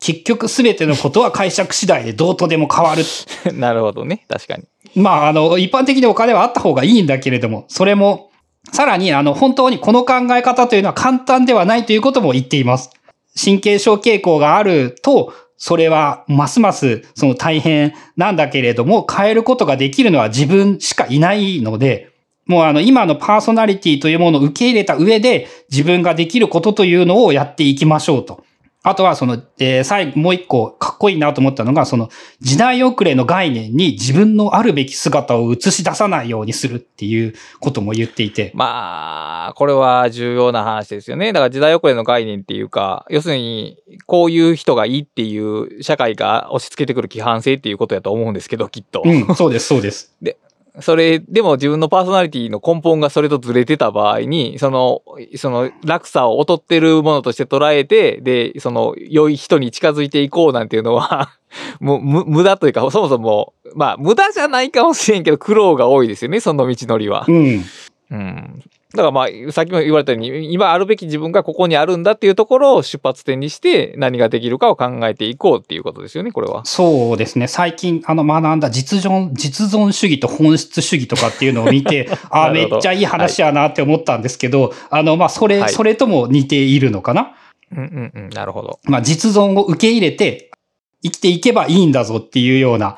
[0.00, 3.02] 結局すべてのことは解釈次第でどうとでも変わる。
[3.58, 4.24] なるほどね。
[4.28, 4.64] 確かに。
[4.94, 8.30] まあ、あの、一般的にお金はあった方がいいんだけれども、それも、
[8.72, 12.90] さらに、あの、本当にこの考え方というのは簡単ではないということも言っています。
[13.42, 22.10] 神経症傾向があると、それはますますその大変なんだけれども、変えることができるのは自分しかいないので、
[22.46, 28.42] もうあの今のパーソナリティというものを受け入れた上で自分ができることというのをやっていきましょうと。
[28.88, 32.08] あとはその、えー最後もう一個かっこいいなと思ったのが、その
[32.40, 38.52] 時代遅れの概念に自分のあるべき姿を映し出さないようにするっていうことも言っていて。
[38.54, 41.32] まあ、これは重要な話ですよね。
[41.32, 49.02] だから時代遅れの概念っていうか、要するに、こういう人がいいっていう社会が押し付けてくる規範性っていうことやと思うんですけど、きっと。
[49.04, 50.16] うん、そうです、そうです。
[50.80, 55.02] それ、でも自分のパーソナリティの根本がそれとずれてた場合に、その、
[55.36, 61.30] その落差を劣ってるものとして捉えて、で、その、良い人に近づいていこうなんていうのは、
[61.80, 67.32] もう無無駄というか、そもそも、まあ、無駄じゃないかもしれんけど、苦労が多いですよね、その道のりはう。
[67.32, 67.64] ん。
[68.10, 68.62] うん。
[68.94, 76.64] だからまあ、さっきも言われたように、今あるべき自分がここにあるんだっていうところを出発点にして、何ができるかを考えていこうっていうことですよね、これは。
[76.64, 77.48] そうですね。
[77.48, 87.32] 最近、あの、学んだ実存、実存主義と本質主義とかっていうのを見て、 ああ、めっちゃいい話やなって思ったんですけど、あの、まあ、それ、はいそれとも似ているのかな？
[87.70, 88.80] うんうんうん、なるほど。
[88.84, 90.50] まあ、実存を受け入れて、
[91.02, 92.96] 生きていけばいいんだぞっていうような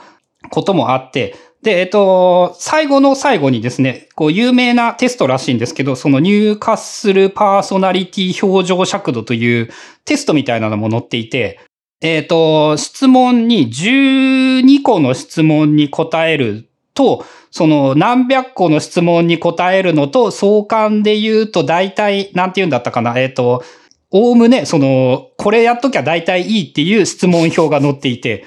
[0.51, 9.71] こともあって、で、えっと、最後の最後にですね、こう、有名なテストらしいんですけど、そのニューカッスルパーソナリティ表情尺度という
[10.07, 11.61] テストみたいなのも載っていて、
[12.01, 23.63] えっと、質問に12個の質問に答えると、その何百個の質問に答えるのと相関で言うと大体、なんて言うんだったかな、えっと、
[24.11, 28.47] おおむね、その、これやっときゃ大体いいっていう質問表が載っていて、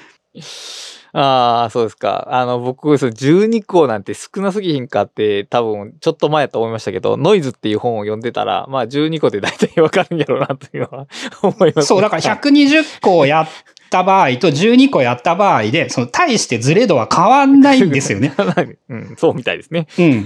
[1.16, 2.26] ああ、そうですか。
[2.32, 11.06] あの、僕、その12個なんて少なすぎひんかって、多分、ちょっと前やと思いましたけど、ノイズっていう本を読んでたら、まあ、12個で大体わかるんやろうな、というのは
[11.40, 13.48] 思います、そう、だから120個やっ
[13.90, 18.34] た場合と12個やった場合で、その、大してズレ度は変わんないんですよね。
[18.90, 19.86] うん、そうみたいですね。
[19.96, 20.24] うん。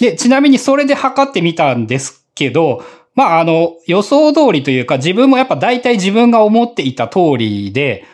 [0.00, 8.04] で、ちなみにそれで測ってみたんですけど、まあ、あの、予想通りというか、自分もやっぱ大体自分が思っていた通りで、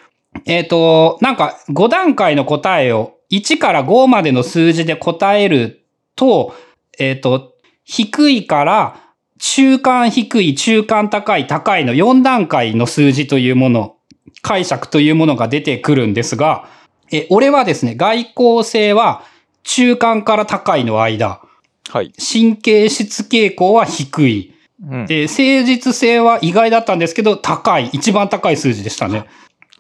[0.44, 6.54] えっ、と、なんか5段階の答えを1から5までの数字で答えると、
[6.98, 9.00] えっ、と、低いから
[9.38, 13.96] 中間低い、中間高い、高いの4段階の数字というもの、
[14.42, 16.68] 解釈というものが出てくるんですが、
[17.12, 19.22] え、俺はですね、外交性は
[19.62, 21.40] 中間から高いの間、
[21.88, 22.12] はい。
[22.12, 24.54] 神経質傾向は低い。
[24.82, 27.88] うん、で、誠実性は意外だったんですけど、高い。
[27.92, 29.26] 一番高い数字でしたね。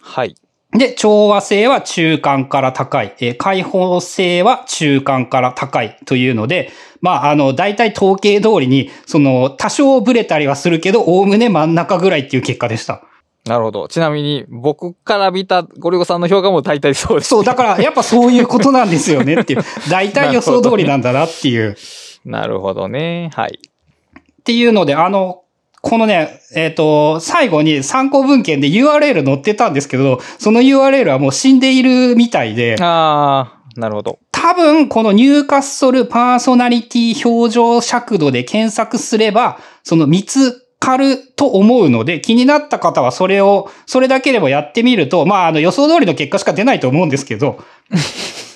[0.00, 0.36] はい。
[0.76, 3.14] で、調和性は中間から高い。
[3.20, 6.70] えー開放性は中間から高いというので、
[7.00, 13.02] まあ、あの、大体統計通りに、その、多少ブレたりはするけど、おおむね真ん中ぐらいっていう結果でした。
[13.44, 13.88] なるほど。
[13.88, 17.28] ちなみに、僕から見たゴリゴさんの評価も大体そうです。
[17.28, 19.62] そう、だから、やっぱそういうことなんですよねっていう。
[19.88, 21.76] 大体予想通りなんだなっていう。
[22.24, 23.30] なるほどね。
[23.34, 23.60] はい。
[23.60, 25.42] っていうので、あの、
[25.88, 34.18] このね、えっ、と、最後に参考文献で URL 載ってたんですけど、その URL はもう死んでいるみたいで、ああ、なるほど。
[34.32, 47.60] 多分このニューカッソルパーソナリティ表情尺度で検索すれば、その見つかると思うので、気になった方はそれを、それだけでもやってみると、まあ、あの予想通りの結果しか出ないと思うんですけど、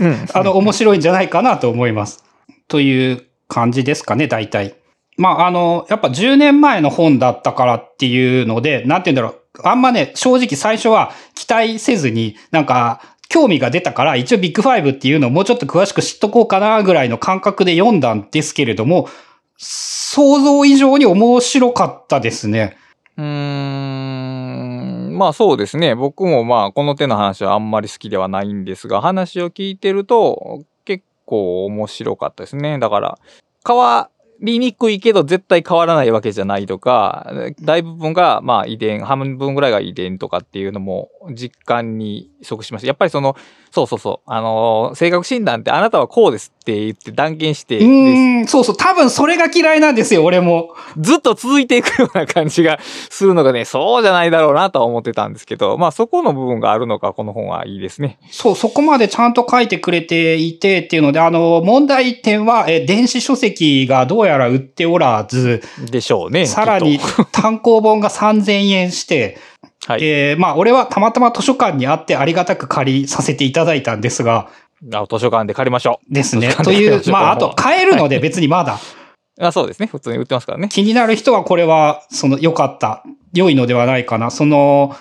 [0.01, 0.27] うん。
[0.35, 2.25] あの、面白いんじゃないかなと思います。
[2.67, 4.80] という感じですかね、大体。
[5.21, 9.69] まあ、あの、やっぱ10年前の本だったからっていうので、なんて言うんだろう。
[9.69, 19.11] あんまね、正直最初は期待せずに、なんか、興味が出たから、一応ビッグファイブっていうのをもうちょっと詳しく知っとこうかなぐらいの感覚で読んだんですけれども、
[19.59, 22.79] 想像以上に面白かったですね。
[23.19, 25.19] うーん。
[25.19, 25.95] まあそうですね。
[25.95, 32.79] 僕もまあこの手の話はあんまり好きではないんですが、話を聞いてると結構面白かったですね。
[32.79, 33.19] だから、
[33.67, 34.09] 変わ
[34.41, 37.31] りにくいけど絶対変わらないわけじゃないとか、
[37.61, 42.89] 大部分がまあ遺伝、半分ぐらいが遺伝とかっていうのも実感に即しました。
[42.89, 43.37] やっぱりその、
[43.71, 50.75] そうそうそう、あのー性格診断ってあなたはこうですって言って断言して、うーん、そうそう、多分それが嫌いなんですよ、俺も。
[50.99, 58.19] ずっと続いていくような感じがするのがね、そうじゃないだろうなとは思ってたんですけど、まあそこの部分があるのか、この本はいいですね。
[58.31, 66.47] そう、そこまでちゃんと書いてくれていてっていうので、あの、問題点は、え、電子書籍がどうやら売っておらず、でしょうね。
[66.47, 66.99] さらに
[67.33, 69.39] 単行本が3000円して、
[69.87, 70.05] とはい。
[70.05, 74.51] えーまあ、俺はたまたま図書館にあってありがたく借りさせていただいたんですが、
[74.93, 76.55] あ図書館で借りましょですね。
[76.55, 78.79] という、 まあ、あとこ買えるので別にまだう。
[79.45, 79.87] あそうですね。
[79.87, 80.69] 普通に売ってますからね。
[80.69, 83.03] 気になる人はこれは、その、良かった、
[83.33, 84.31] 良いのではないかな。
[84.31, 84.97] その、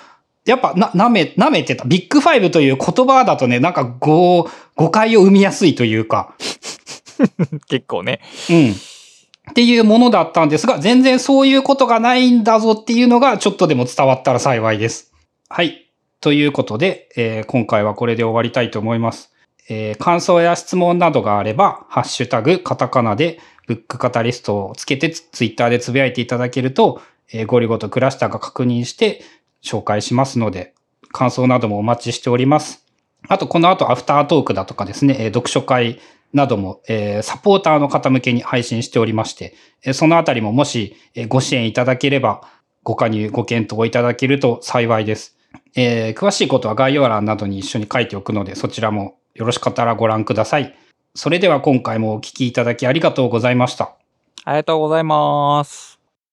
[0.45, 1.83] やっぱな、舐め、舐めてた。
[1.85, 6.33] ビッグファイブという言葉だとね、なんか誤、誤解を生みやすいというか、
[7.67, 8.21] 結構ね。
[8.49, 8.75] うん。
[9.49, 15.11] っていうものだったんですが、全然そういうことがないんだぞっていうのがちょっとでも伝わったら幸いです。
[15.49, 15.91] はい。
[16.21, 19.31] ということで、えー今回はこれで終わりたいと思います。
[19.69, 29.21] えー感想や質問などがあれば、ハッシュタグ、カタカナで、ブックカタリストをつけてツツイッターでつぶやいていただけると、えーゴリゴとクラスターが確認して
[29.63, 30.73] 紹介しますので、
[31.11, 32.85] 感想などもお待ちしております。
[33.27, 35.99] あと、この後、アフタートークだとかですね、えー読書会
[36.33, 42.41] なども、えーサポーターの方向けに配信しておりまして、えーそのあたりももし、えーご支援いただければ、
[42.83, 45.37] ご加入、ご検討いただけると幸いです。
[45.75, 50.75] えー詳しいことは概要欄などに一緒に書いておくので、そちらもよろしかったらご覧ください。
[51.15, 53.95] それでは今回もお聞きいただきありがとうございました。
[54.45, 55.88] ありがとうございます。